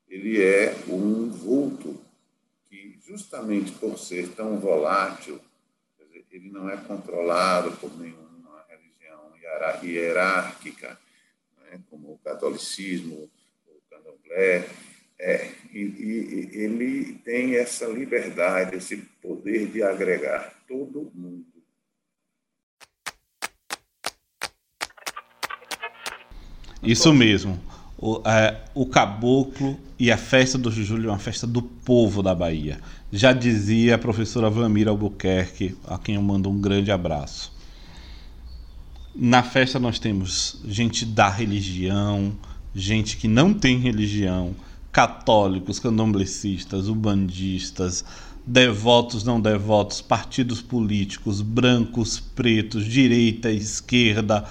Ele 0.09 0.43
é 0.43 0.75
um 0.89 1.29
vulto 1.29 1.97
que, 2.67 2.99
justamente 3.05 3.71
por 3.73 3.97
ser 3.97 4.29
tão 4.29 4.59
volátil, 4.59 5.39
ele 6.31 6.49
não 6.49 6.69
é 6.69 6.75
controlado 6.75 7.71
por 7.77 7.95
nenhuma 7.97 8.65
religião 8.67 9.31
hierárquica, 9.81 10.99
né, 11.61 11.79
como 11.89 12.13
o 12.13 12.17
catolicismo, 12.17 13.29
o 13.67 13.79
candomblé, 13.89 14.67
é, 15.19 15.49
e, 15.71 15.79
e, 15.79 16.49
ele 16.53 17.13
tem 17.23 17.55
essa 17.55 17.85
liberdade, 17.85 18.75
esse 18.75 18.97
poder 19.21 19.67
de 19.67 19.81
agregar 19.81 20.53
todo 20.67 21.11
mundo 21.13 21.55
Isso 26.85 27.11
mesmo. 27.11 27.59
O, 27.97 28.21
é, 28.25 28.61
o 28.75 28.85
caboclo 28.85 29.79
e 29.97 30.11
a 30.11 30.17
festa 30.17 30.57
do 30.57 30.69
Júlio 30.69 31.07
é 31.07 31.11
uma 31.11 31.17
festa 31.17 31.47
do 31.47 31.61
povo 31.61 32.21
da 32.21 32.35
Bahia. 32.35 32.79
Já 33.11 33.33
dizia 33.33 33.95
a 33.95 33.97
professora 33.97 34.49
Vlamira 34.49 34.91
Albuquerque, 34.91 35.75
a 35.87 35.97
quem 35.97 36.15
eu 36.15 36.21
mando 36.21 36.49
um 36.49 36.59
grande 36.59 36.91
abraço. 36.91 37.53
Na 39.15 39.41
festa 39.41 39.79
nós 39.79 39.97
temos 39.97 40.61
gente 40.65 41.05
da 41.05 41.29
religião, 41.29 42.35
gente 42.75 43.17
que 43.17 43.27
não 43.27 43.53
tem 43.53 43.79
religião, 43.79 44.53
católicos, 44.95 45.77
candomblecistas, 45.77 46.87
ubandistas, 46.87 48.05
devotos, 48.47 49.25
não 49.25 49.41
devotos, 49.41 49.99
partidos 49.99 50.61
políticos, 50.61 51.41
brancos, 51.41 52.17
pretos, 52.17 52.85
direita, 52.85 53.51
esquerda, 53.51 54.45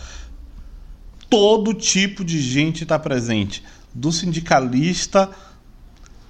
todo 1.30 1.72
tipo 1.72 2.22
de 2.22 2.38
gente 2.42 2.82
está 2.82 2.98
presente, 2.98 3.64
do 3.94 4.12
sindicalista 4.12 5.30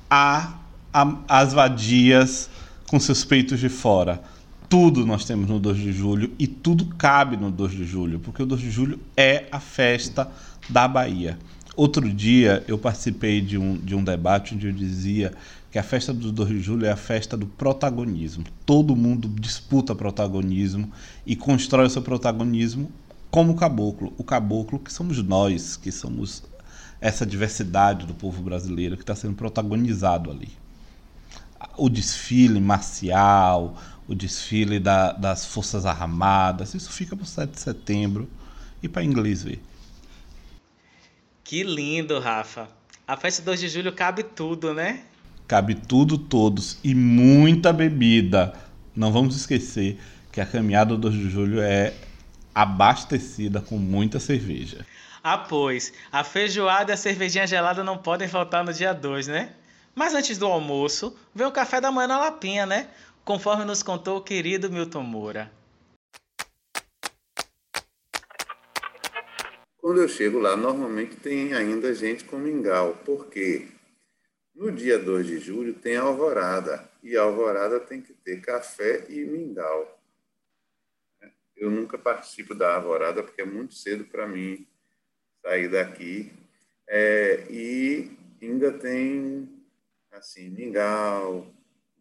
a, 0.08 0.58
a, 0.92 1.16
as 1.26 1.52
vadias 1.52 2.48
com 2.86 3.00
seus 3.00 3.24
peitos 3.24 3.58
de 3.58 3.68
fora. 3.68 4.22
Tudo 4.68 5.04
nós 5.04 5.24
temos 5.24 5.48
no 5.48 5.58
2 5.58 5.76
de 5.76 5.92
julho 5.92 6.32
e 6.38 6.46
tudo 6.46 6.86
cabe 6.86 7.36
no 7.36 7.50
2 7.50 7.72
de 7.72 7.84
julho, 7.84 8.20
porque 8.20 8.44
o 8.44 8.46
2 8.46 8.60
de 8.60 8.70
julho 8.70 9.00
é 9.16 9.48
a 9.50 9.58
festa 9.58 10.30
da 10.70 10.86
Bahia. 10.86 11.36
Outro 11.76 12.08
dia 12.08 12.64
eu 12.68 12.78
participei 12.78 13.40
de 13.40 13.58
um, 13.58 13.76
de 13.76 13.96
um 13.96 14.04
debate 14.04 14.54
onde 14.54 14.68
eu 14.68 14.72
dizia 14.72 15.32
que 15.72 15.78
a 15.78 15.82
festa 15.82 16.12
do 16.12 16.30
2 16.30 16.50
de 16.50 16.60
julho 16.60 16.86
é 16.86 16.92
a 16.92 16.96
festa 16.96 17.36
do 17.36 17.46
protagonismo. 17.46 18.44
Todo 18.64 18.94
mundo 18.94 19.28
disputa 19.28 19.92
protagonismo 19.92 20.88
e 21.26 21.34
constrói 21.34 21.86
o 21.86 21.90
seu 21.90 22.00
protagonismo 22.00 22.92
como 23.28 23.52
o 23.52 23.56
caboclo. 23.56 24.12
O 24.16 24.22
caboclo 24.22 24.78
que 24.78 24.92
somos 24.92 25.20
nós, 25.20 25.76
que 25.76 25.90
somos 25.90 26.44
essa 27.00 27.26
diversidade 27.26 28.06
do 28.06 28.14
povo 28.14 28.40
brasileiro 28.40 28.96
que 28.96 29.02
está 29.02 29.16
sendo 29.16 29.34
protagonizado 29.34 30.30
ali. 30.30 30.50
O 31.76 31.88
desfile 31.88 32.60
marcial, 32.60 33.76
o 34.06 34.14
desfile 34.14 34.78
da, 34.78 35.12
das 35.12 35.44
Forças 35.44 35.84
Armadas, 35.84 36.72
isso 36.72 36.92
fica 36.92 37.16
para 37.16 37.24
o 37.24 37.26
7 37.26 37.50
de 37.50 37.60
setembro 37.60 38.30
e 38.80 38.88
para 38.88 39.02
inglês 39.02 39.42
ver. 39.42 39.60
Que 41.44 41.62
lindo, 41.62 42.18
Rafa. 42.18 42.68
A 43.06 43.18
festa 43.18 43.42
2 43.42 43.60
de 43.60 43.68
julho 43.68 43.92
cabe 43.92 44.22
tudo, 44.22 44.72
né? 44.72 45.02
Cabe 45.46 45.74
tudo, 45.74 46.16
todos. 46.16 46.78
E 46.82 46.94
muita 46.94 47.70
bebida. 47.70 48.54
Não 48.96 49.12
vamos 49.12 49.36
esquecer 49.36 50.00
que 50.32 50.40
a 50.40 50.46
caminhada 50.46 50.96
do 50.96 51.02
2 51.02 51.14
de 51.14 51.28
julho 51.28 51.60
é 51.60 51.92
abastecida 52.54 53.60
com 53.60 53.76
muita 53.76 54.18
cerveja. 54.18 54.86
Ah, 55.22 55.36
pois. 55.36 55.92
A 56.10 56.24
feijoada 56.24 56.92
e 56.92 56.94
a 56.94 56.96
cervejinha 56.96 57.46
gelada 57.46 57.84
não 57.84 57.98
podem 57.98 58.26
faltar 58.26 58.64
no 58.64 58.72
dia 58.72 58.94
2, 58.94 59.26
né? 59.26 59.50
Mas 59.94 60.14
antes 60.14 60.38
do 60.38 60.46
almoço, 60.46 61.14
vem 61.34 61.46
o 61.46 61.52
café 61.52 61.78
da 61.78 61.92
manhã 61.92 62.08
na 62.08 62.18
Lapinha, 62.18 62.64
né? 62.64 62.88
Conforme 63.22 63.66
nos 63.66 63.82
contou 63.82 64.16
o 64.16 64.22
querido 64.22 64.70
Milton 64.70 65.02
Moura. 65.02 65.52
Quando 69.84 70.00
eu 70.00 70.08
chego 70.08 70.38
lá, 70.38 70.56
normalmente 70.56 71.14
tem 71.16 71.52
ainda 71.52 71.92
gente 71.92 72.24
com 72.24 72.38
mingau. 72.38 72.96
Por 73.04 73.28
quê? 73.28 73.68
No 74.54 74.72
dia 74.72 74.98
2 74.98 75.26
de 75.26 75.38
julho 75.38 75.74
tem 75.74 75.94
alvorada, 75.94 76.90
e 77.02 77.14
alvorada 77.18 77.78
tem 77.78 78.00
que 78.00 78.14
ter 78.14 78.40
café 78.40 79.04
e 79.10 79.26
mingau. 79.26 80.00
Eu 81.54 81.70
nunca 81.70 81.98
participo 81.98 82.54
da 82.54 82.76
alvorada 82.76 83.22
porque 83.22 83.42
é 83.42 83.44
muito 83.44 83.74
cedo 83.74 84.06
para 84.06 84.26
mim 84.26 84.66
sair 85.42 85.68
daqui. 85.68 86.32
É, 86.88 87.44
e 87.50 88.10
ainda 88.40 88.72
tem 88.72 89.46
assim 90.12 90.48
mingau, 90.48 91.46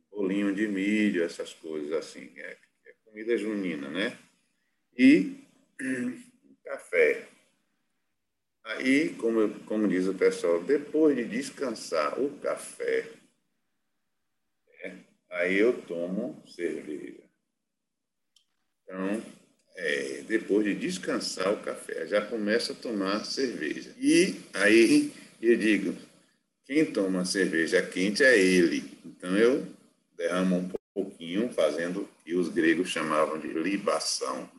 bolinho 0.10 0.56
de 0.56 0.69
milho, 0.69 1.22
essas 1.22 1.54
coisas 1.54 1.91
assim. 1.91 2.32
É, 2.38 2.58
é 2.86 2.93
comida 3.04 3.38
junina, 3.38 3.89
né? 3.89 4.17
E 4.98 5.36
café. 6.63 7.33
Aí, 8.63 9.10
como, 9.15 9.49
como 9.65 9.88
diz 9.88 10.08
o 10.08 10.13
pessoal, 10.13 10.63
depois 10.63 11.15
de 11.15 11.26
descansar 11.26 12.19
o 12.19 12.30
café, 12.39 13.10
é, 14.82 14.95
aí 15.30 15.58
eu 15.58 15.82
tomo 15.82 16.41
cerveja. 16.47 17.23
Então, 18.84 19.21
é, 19.76 20.23
depois 20.28 20.63
de 20.63 20.76
descansar 20.76 21.52
o 21.52 21.62
café, 21.62 22.08
já 22.08 22.26
começo 22.26 22.71
a 22.71 22.76
tomar 22.76 23.26
cerveja. 23.26 23.93
E 23.97 24.39
aí 24.54 25.12
eu 25.41 25.58
digo, 25.58 25.95
quem 26.63 26.86
toma 26.86 27.26
cerveja 27.26 27.82
quente 27.82 28.23
é 28.23 28.38
ele. 28.38 28.97
Então 29.06 29.38
eu 29.38 29.67
derramo 30.15 30.58
um 30.58 30.71
pouquinho, 30.93 31.52
fazendo 31.52 32.02
o 32.02 32.10
que 32.23 32.34
os 32.34 32.47
gregos 32.47 32.89
chamavam 32.89 33.39
de 33.39 33.47
libação 33.47 34.49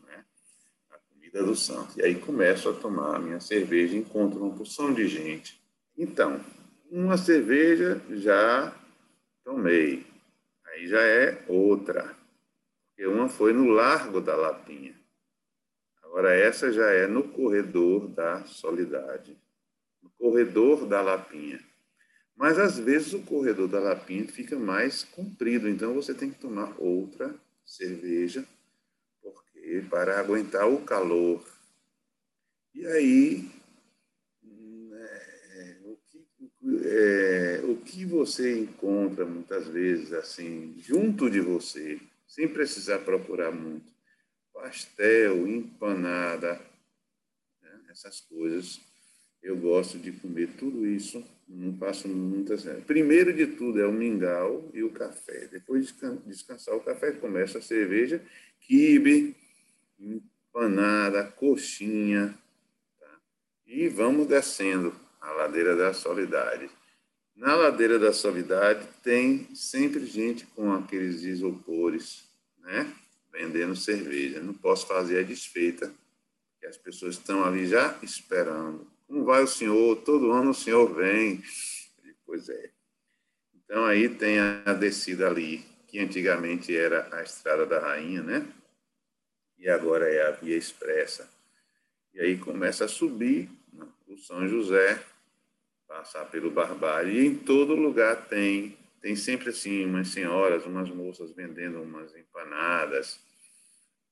do 1.42 1.56
santo. 1.56 1.98
E 1.98 2.02
aí 2.02 2.14
começo 2.14 2.68
a 2.68 2.72
tomar 2.72 3.16
a 3.16 3.18
minha 3.18 3.40
cerveja, 3.40 3.96
encontro 3.96 4.40
uma 4.40 4.54
porção 4.54 4.92
de 4.92 5.08
gente. 5.08 5.60
Então, 5.96 6.40
uma 6.90 7.16
cerveja 7.16 8.00
já 8.10 8.72
tomei. 9.44 10.06
Aí 10.66 10.86
já 10.86 11.02
é 11.02 11.42
outra. 11.48 12.14
Porque 12.88 13.06
uma 13.06 13.28
foi 13.28 13.52
no 13.52 13.68
Largo 13.68 14.20
da 14.20 14.36
Lapinha. 14.36 14.94
Agora 16.02 16.34
essa 16.34 16.72
já 16.72 16.90
é 16.90 17.06
no 17.08 17.24
corredor 17.24 18.08
da 18.08 18.44
Solidade. 18.44 19.36
No 20.00 20.10
corredor 20.10 20.86
da 20.86 21.00
Lapinha. 21.02 21.60
Mas 22.36 22.58
às 22.58 22.78
vezes 22.78 23.12
o 23.12 23.22
corredor 23.22 23.68
da 23.68 23.80
Lapinha 23.80 24.26
fica 24.28 24.56
mais 24.56 25.04
comprido, 25.04 25.68
então 25.68 25.94
você 25.94 26.14
tem 26.14 26.30
que 26.30 26.38
tomar 26.38 26.74
outra 26.78 27.34
cerveja 27.64 28.46
para 29.82 30.18
aguentar 30.18 30.68
o 30.68 30.82
calor. 30.82 31.44
E 32.74 32.86
aí, 32.86 33.50
é, 34.92 35.76
o, 35.84 35.96
que, 35.96 36.26
é, 36.86 37.60
o 37.64 37.76
que 37.76 38.04
você 38.04 38.58
encontra 38.58 39.24
muitas 39.24 39.68
vezes 39.68 40.12
assim, 40.12 40.74
junto 40.78 41.30
de 41.30 41.40
você, 41.40 42.00
sem 42.26 42.48
precisar 42.48 42.98
procurar 43.00 43.52
muito? 43.52 43.92
Pastel, 44.52 45.46
empanada, 45.46 46.60
né? 47.62 47.80
essas 47.90 48.20
coisas. 48.20 48.80
Eu 49.42 49.56
gosto 49.56 49.98
de 49.98 50.10
comer 50.10 50.48
tudo 50.56 50.86
isso, 50.86 51.22
não 51.46 51.76
faço 51.76 52.08
muitas. 52.08 52.64
Primeiro 52.86 53.32
de 53.32 53.46
tudo 53.46 53.80
é 53.80 53.86
o 53.86 53.92
mingau 53.92 54.70
e 54.72 54.82
o 54.82 54.90
café. 54.90 55.48
Depois 55.48 55.88
de 55.88 55.94
descansar 56.26 56.74
o 56.74 56.80
café, 56.80 57.12
começa 57.12 57.58
a 57.58 57.62
cerveja, 57.62 58.24
quibe, 58.60 59.36
empanada, 60.04 61.24
coxinha. 61.24 62.36
Tá? 63.00 63.20
E 63.66 63.88
vamos 63.88 64.26
descendo 64.26 64.94
a 65.20 65.30
ladeira 65.32 65.74
da 65.74 65.92
Solidade. 65.92 66.70
Na 67.34 67.54
ladeira 67.54 67.98
da 67.98 68.12
Solidade 68.12 68.86
tem 69.02 69.48
sempre 69.54 70.06
gente 70.06 70.46
com 70.46 70.72
aqueles 70.72 71.22
isopores, 71.22 72.24
né? 72.58 72.92
Vendendo 73.32 73.74
cerveja. 73.74 74.40
Não 74.40 74.54
posso 74.54 74.86
fazer 74.86 75.18
a 75.18 75.22
desfeita, 75.22 75.92
porque 76.52 76.66
as 76.66 76.76
pessoas 76.76 77.16
estão 77.16 77.44
ali 77.44 77.66
já 77.66 77.98
esperando. 78.02 78.86
Como 79.08 79.24
vai 79.24 79.42
o 79.42 79.48
senhor? 79.48 79.96
Todo 80.02 80.30
ano 80.30 80.50
o 80.50 80.54
senhor 80.54 80.94
vem. 80.94 81.42
Pois 82.24 82.48
é. 82.48 82.70
Então 83.54 83.84
aí 83.84 84.08
tem 84.08 84.38
a 84.38 84.72
descida 84.72 85.26
ali, 85.26 85.64
que 85.88 85.98
antigamente 85.98 86.74
era 86.76 87.08
a 87.12 87.22
Estrada 87.22 87.66
da 87.66 87.80
Rainha, 87.80 88.22
né? 88.22 88.46
E 89.64 89.70
agora 89.70 90.06
é 90.06 90.26
a 90.26 90.30
via 90.30 90.54
expressa. 90.54 91.26
E 92.12 92.20
aí 92.20 92.36
começa 92.36 92.84
a 92.84 92.88
subir 92.88 93.48
né, 93.72 93.86
o 94.06 94.18
São 94.18 94.46
José, 94.46 95.02
passar 95.88 96.26
pelo 96.26 96.50
Barbalho, 96.50 97.10
e 97.10 97.26
em 97.26 97.34
todo 97.34 97.74
lugar 97.74 98.28
tem, 98.28 98.76
tem 99.00 99.16
sempre 99.16 99.48
assim 99.48 99.86
umas 99.86 100.08
senhoras, 100.08 100.66
umas 100.66 100.90
moças 100.90 101.32
vendendo 101.32 101.80
umas 101.80 102.14
empanadas, 102.14 103.18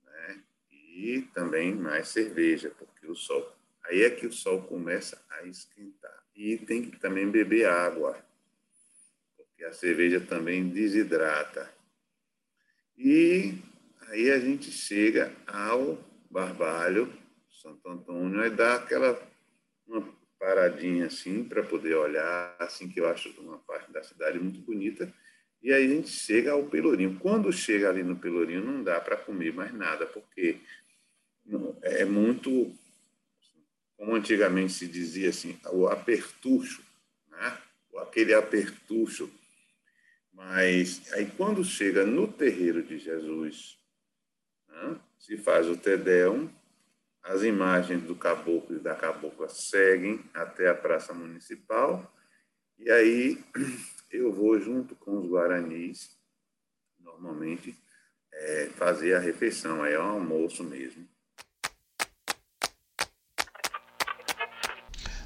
né? 0.04 0.40
e 0.70 1.20
também 1.34 1.74
mais 1.74 2.08
cerveja, 2.08 2.72
porque 2.78 3.06
o 3.06 3.14
sol, 3.14 3.54
aí 3.84 4.04
é 4.04 4.10
que 4.10 4.26
o 4.26 4.32
sol 4.32 4.62
começa 4.62 5.22
a 5.28 5.42
esquentar. 5.42 6.24
E 6.34 6.56
tem 6.56 6.90
que 6.90 6.98
também 6.98 7.30
beber 7.30 7.66
água, 7.66 8.18
porque 9.36 9.64
a 9.64 9.72
cerveja 9.74 10.18
também 10.18 10.66
desidrata. 10.70 11.70
E 12.96 13.58
Aí 14.12 14.30
a 14.30 14.38
gente 14.38 14.70
chega 14.70 15.34
ao 15.46 15.98
Barbalho, 16.30 17.10
Santo 17.50 17.88
Antônio, 17.88 18.44
e 18.44 18.50
dá 18.50 18.74
aquela 18.74 19.18
uma 19.86 20.06
paradinha 20.38 21.06
assim 21.06 21.42
para 21.42 21.62
poder 21.62 21.94
olhar, 21.94 22.54
assim 22.58 22.90
que 22.90 23.00
eu 23.00 23.08
acho 23.08 23.30
uma 23.40 23.56
parte 23.60 23.90
da 23.90 24.02
cidade 24.02 24.38
muito 24.38 24.60
bonita. 24.60 25.10
E 25.62 25.72
aí 25.72 25.86
a 25.86 25.88
gente 25.88 26.10
chega 26.10 26.52
ao 26.52 26.66
Pelourinho. 26.66 27.18
Quando 27.20 27.50
chega 27.50 27.88
ali 27.88 28.02
no 28.02 28.14
Pelourinho, 28.14 28.62
não 28.62 28.84
dá 28.84 29.00
para 29.00 29.16
comer 29.16 29.54
mais 29.54 29.72
nada, 29.72 30.04
porque 30.04 30.60
é 31.80 32.04
muito, 32.04 32.70
como 33.96 34.14
antigamente 34.14 34.74
se 34.74 34.86
dizia 34.86 35.30
assim, 35.30 35.58
o 35.70 35.86
apertucho, 35.86 36.82
né? 37.30 37.58
aquele 37.96 38.34
apertucho. 38.34 39.32
Mas 40.34 41.10
aí 41.14 41.24
quando 41.34 41.64
chega 41.64 42.04
no 42.04 42.30
terreiro 42.30 42.82
de 42.82 42.98
Jesus, 42.98 43.80
né? 44.72 44.98
Se 45.18 45.36
faz 45.36 45.68
o 45.68 45.76
Tedeum, 45.76 46.50
as 47.22 47.42
imagens 47.42 48.02
do 48.02 48.16
caboclo 48.16 48.76
e 48.76 48.80
da 48.80 48.96
cabocla 48.96 49.48
seguem 49.48 50.24
até 50.34 50.68
a 50.68 50.74
Praça 50.74 51.14
Municipal, 51.14 52.12
E 52.78 52.90
aí 52.90 53.38
eu 54.10 54.32
vou 54.32 54.58
junto 54.58 54.96
com 54.96 55.18
os 55.18 55.30
guaranis, 55.30 56.18
normalmente, 56.98 57.76
é, 58.32 58.66
fazer 58.74 59.14
a 59.14 59.20
refeição, 59.20 59.82
aí 59.82 59.92
é 59.92 60.00
um 60.00 60.12
almoço 60.12 60.64
mesmo. 60.64 61.06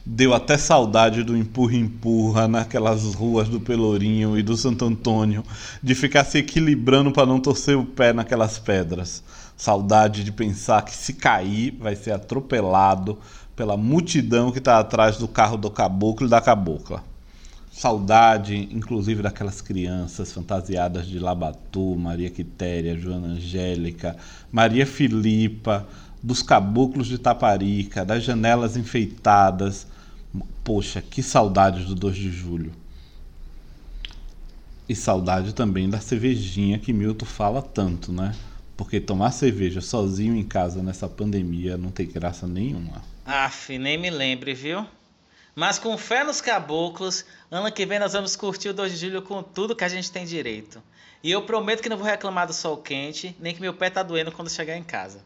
Deu 0.08 0.32
até 0.32 0.56
saudade 0.56 1.24
do 1.24 1.36
empurra-empurra 1.36 2.46
naquelas 2.46 3.12
ruas 3.12 3.48
do 3.48 3.58
Pelourinho 3.58 4.38
e 4.38 4.42
do 4.42 4.56
Santo 4.56 4.84
Antônio, 4.84 5.42
de 5.82 5.96
ficar 5.96 6.22
se 6.22 6.38
equilibrando 6.38 7.10
para 7.10 7.26
não 7.26 7.40
torcer 7.40 7.76
o 7.76 7.84
pé 7.84 8.12
naquelas 8.12 8.56
pedras. 8.56 9.20
Saudade 9.56 10.22
de 10.22 10.30
pensar 10.30 10.82
que 10.82 10.94
se 10.94 11.14
cair 11.14 11.76
vai 11.80 11.96
ser 11.96 12.12
atropelado 12.12 13.18
pela 13.56 13.76
multidão 13.76 14.52
que 14.52 14.58
está 14.58 14.78
atrás 14.78 15.16
do 15.16 15.26
carro 15.26 15.56
do 15.56 15.72
caboclo 15.72 16.28
e 16.28 16.30
da 16.30 16.40
cabocla. 16.40 17.02
Saudade, 17.72 18.68
inclusive, 18.70 19.22
daquelas 19.22 19.60
crianças 19.60 20.32
fantasiadas 20.32 21.08
de 21.08 21.18
Labatu, 21.18 21.96
Maria 21.96 22.30
Quitéria, 22.30 22.96
Joana 22.96 23.26
Angélica, 23.26 24.16
Maria 24.52 24.86
Filipa, 24.86 25.84
dos 26.22 26.44
caboclos 26.44 27.08
de 27.08 27.18
Taparica, 27.18 28.04
das 28.04 28.22
janelas 28.22 28.76
enfeitadas, 28.76 29.86
Poxa, 30.64 31.00
que 31.00 31.22
saudade 31.22 31.84
do 31.84 31.94
2 31.94 32.16
de 32.16 32.30
julho. 32.30 32.72
E 34.88 34.94
saudade 34.94 35.54
também 35.54 35.88
da 35.88 36.00
cervejinha 36.00 36.78
que 36.78 36.92
Milton 36.92 37.26
fala 37.26 37.60
tanto, 37.60 38.12
né? 38.12 38.34
Porque 38.76 39.00
tomar 39.00 39.30
cerveja 39.32 39.80
sozinho 39.80 40.36
em 40.36 40.44
casa 40.44 40.82
nessa 40.82 41.08
pandemia 41.08 41.76
não 41.76 41.90
tem 41.90 42.06
graça 42.06 42.46
nenhuma. 42.46 43.02
Aff, 43.24 43.76
nem 43.78 43.98
me 43.98 44.10
lembre, 44.10 44.54
viu? 44.54 44.86
Mas 45.54 45.78
com 45.78 45.96
fé 45.96 46.22
nos 46.22 46.40
caboclos, 46.40 47.24
ano 47.50 47.72
que 47.72 47.86
vem 47.86 47.98
nós 47.98 48.12
vamos 48.12 48.36
curtir 48.36 48.68
o 48.68 48.74
2 48.74 48.92
de 48.92 48.98
julho 48.98 49.22
com 49.22 49.42
tudo 49.42 49.74
que 49.74 49.84
a 49.84 49.88
gente 49.88 50.12
tem 50.12 50.26
direito. 50.26 50.82
E 51.22 51.30
eu 51.30 51.42
prometo 51.42 51.82
que 51.82 51.88
não 51.88 51.96
vou 51.96 52.06
reclamar 52.06 52.46
do 52.46 52.52
sol 52.52 52.76
quente, 52.76 53.34
nem 53.40 53.54
que 53.54 53.60
meu 53.60 53.72
pé 53.72 53.88
tá 53.88 54.02
doendo 54.02 54.30
quando 54.30 54.50
chegar 54.50 54.76
em 54.76 54.82
casa. 54.82 55.20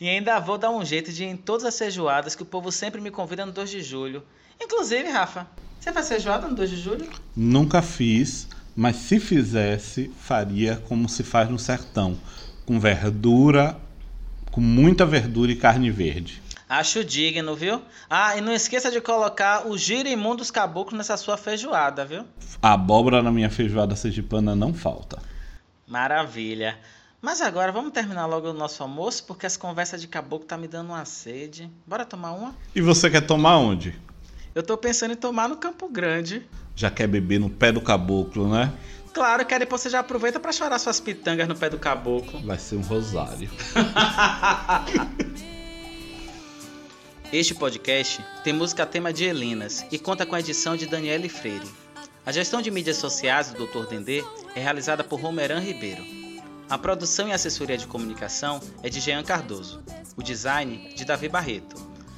E 0.00 0.08
ainda 0.08 0.38
vou 0.38 0.56
dar 0.58 0.70
um 0.70 0.84
jeito 0.84 1.12
de 1.12 1.24
ir 1.24 1.26
em 1.26 1.36
todas 1.36 1.64
as 1.64 1.78
feijoadas 1.78 2.34
que 2.34 2.42
o 2.42 2.46
povo 2.46 2.70
sempre 2.70 3.00
me 3.00 3.10
convida 3.10 3.44
no 3.44 3.52
2 3.52 3.70
de 3.70 3.82
julho 3.82 4.22
Inclusive, 4.60 5.08
Rafa, 5.08 5.46
você 5.78 5.92
faz 5.92 6.08
feijoada 6.08 6.48
no 6.48 6.54
2 6.56 6.70
de 6.70 6.76
julho? 6.76 7.08
Nunca 7.36 7.80
fiz, 7.80 8.48
mas 8.74 8.96
se 8.96 9.20
fizesse, 9.20 10.10
faria 10.18 10.82
como 10.88 11.08
se 11.08 11.22
faz 11.22 11.48
no 11.48 11.58
sertão, 11.58 12.18
com 12.66 12.80
verdura, 12.80 13.78
com 14.50 14.60
muita 14.60 15.06
verdura 15.06 15.52
e 15.52 15.56
carne 15.56 15.90
verde. 15.90 16.42
Acho 16.68 17.04
digno, 17.04 17.54
viu? 17.54 17.80
Ah, 18.10 18.36
e 18.36 18.40
não 18.40 18.52
esqueça 18.52 18.90
de 18.90 19.00
colocar 19.00 19.66
o 19.66 19.78
girimum 19.78 20.36
dos 20.36 20.50
caboclos 20.50 20.98
nessa 20.98 21.16
sua 21.16 21.36
feijoada, 21.36 22.04
viu? 22.04 22.24
A 22.60 22.72
abóbora 22.72 23.22
na 23.22 23.30
minha 23.30 23.48
feijoada 23.48 23.96
sergipana 23.96 24.54
não 24.54 24.74
falta. 24.74 25.22
Maravilha. 25.86 26.76
Mas 27.20 27.40
agora 27.40 27.72
vamos 27.72 27.92
terminar 27.92 28.26
logo 28.26 28.48
o 28.48 28.52
nosso 28.52 28.80
almoço, 28.80 29.24
porque 29.24 29.44
as 29.44 29.56
conversas 29.56 30.00
de 30.00 30.06
caboclo 30.06 30.46
tá 30.46 30.56
me 30.56 30.68
dando 30.68 30.90
uma 30.90 31.04
sede. 31.04 31.68
Bora 31.84 32.04
tomar 32.04 32.30
uma? 32.30 32.54
E 32.72 32.80
você 32.80 33.10
quer 33.10 33.22
tomar 33.22 33.56
onde? 33.56 34.00
Eu 34.54 34.62
tô 34.62 34.76
pensando 34.76 35.12
em 35.12 35.16
tomar 35.16 35.48
no 35.48 35.56
Campo 35.56 35.88
Grande. 35.88 36.48
Já 36.76 36.90
quer 36.90 37.08
beber 37.08 37.40
no 37.40 37.50
pé 37.50 37.72
do 37.72 37.80
caboclo, 37.80 38.48
né? 38.48 38.72
Claro, 39.12 39.44
que 39.44 39.52
aí 39.52 39.58
depois 39.58 39.82
você 39.82 39.90
já 39.90 39.98
aproveita 39.98 40.38
para 40.38 40.52
chorar 40.52 40.78
suas 40.78 41.00
pitangas 41.00 41.48
no 41.48 41.56
pé 41.56 41.68
do 41.68 41.76
caboclo. 41.76 42.40
Vai 42.46 42.56
ser 42.56 42.76
um 42.76 42.82
rosário. 42.82 43.50
este 47.32 47.52
podcast 47.52 48.24
tem 48.44 48.52
música 48.52 48.86
tema 48.86 49.12
de 49.12 49.24
Elinas 49.24 49.84
e 49.90 49.98
conta 49.98 50.24
com 50.24 50.36
a 50.36 50.40
edição 50.40 50.76
de 50.76 50.86
Daniele 50.86 51.28
Freire. 51.28 51.68
A 52.24 52.30
gestão 52.30 52.62
de 52.62 52.70
mídias 52.70 52.98
sociais 52.98 53.50
do 53.50 53.66
Dr. 53.66 53.88
Dendê 53.88 54.22
é 54.54 54.60
realizada 54.60 55.02
por 55.02 55.20
Romeran 55.20 55.58
Ribeiro. 55.58 56.17
A 56.70 56.76
produção 56.76 57.28
e 57.28 57.32
assessoria 57.32 57.78
de 57.78 57.86
comunicação 57.86 58.60
é 58.82 58.90
de 58.90 59.00
Jean 59.00 59.22
Cardoso. 59.22 59.82
O 60.16 60.22
design 60.22 60.92
de 60.94 61.04
Davi 61.04 61.28
Barreto. 61.28 61.76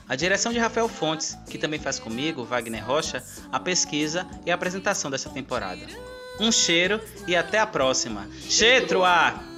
A 0.09 0.17
direção 0.17 0.53
de 0.53 0.59
Rafael 0.59 0.89
Fontes, 0.89 1.39
que 1.49 1.57
também 1.57 1.79
faz 1.79 2.01
comigo, 2.01 2.45
Wagner 2.45 2.85
Rocha, 2.85 3.23
a 3.53 3.61
pesquisa 3.61 4.27
e 4.45 4.51
a 4.51 4.55
apresentação 4.57 5.09
dessa 5.09 5.31
temporada. 5.31 5.87
Um 6.41 6.51
cheiro 6.51 7.01
e 7.29 7.37
até 7.37 7.61
a 7.61 7.67
próxima. 7.67 8.29
Cheiro! 8.49 9.50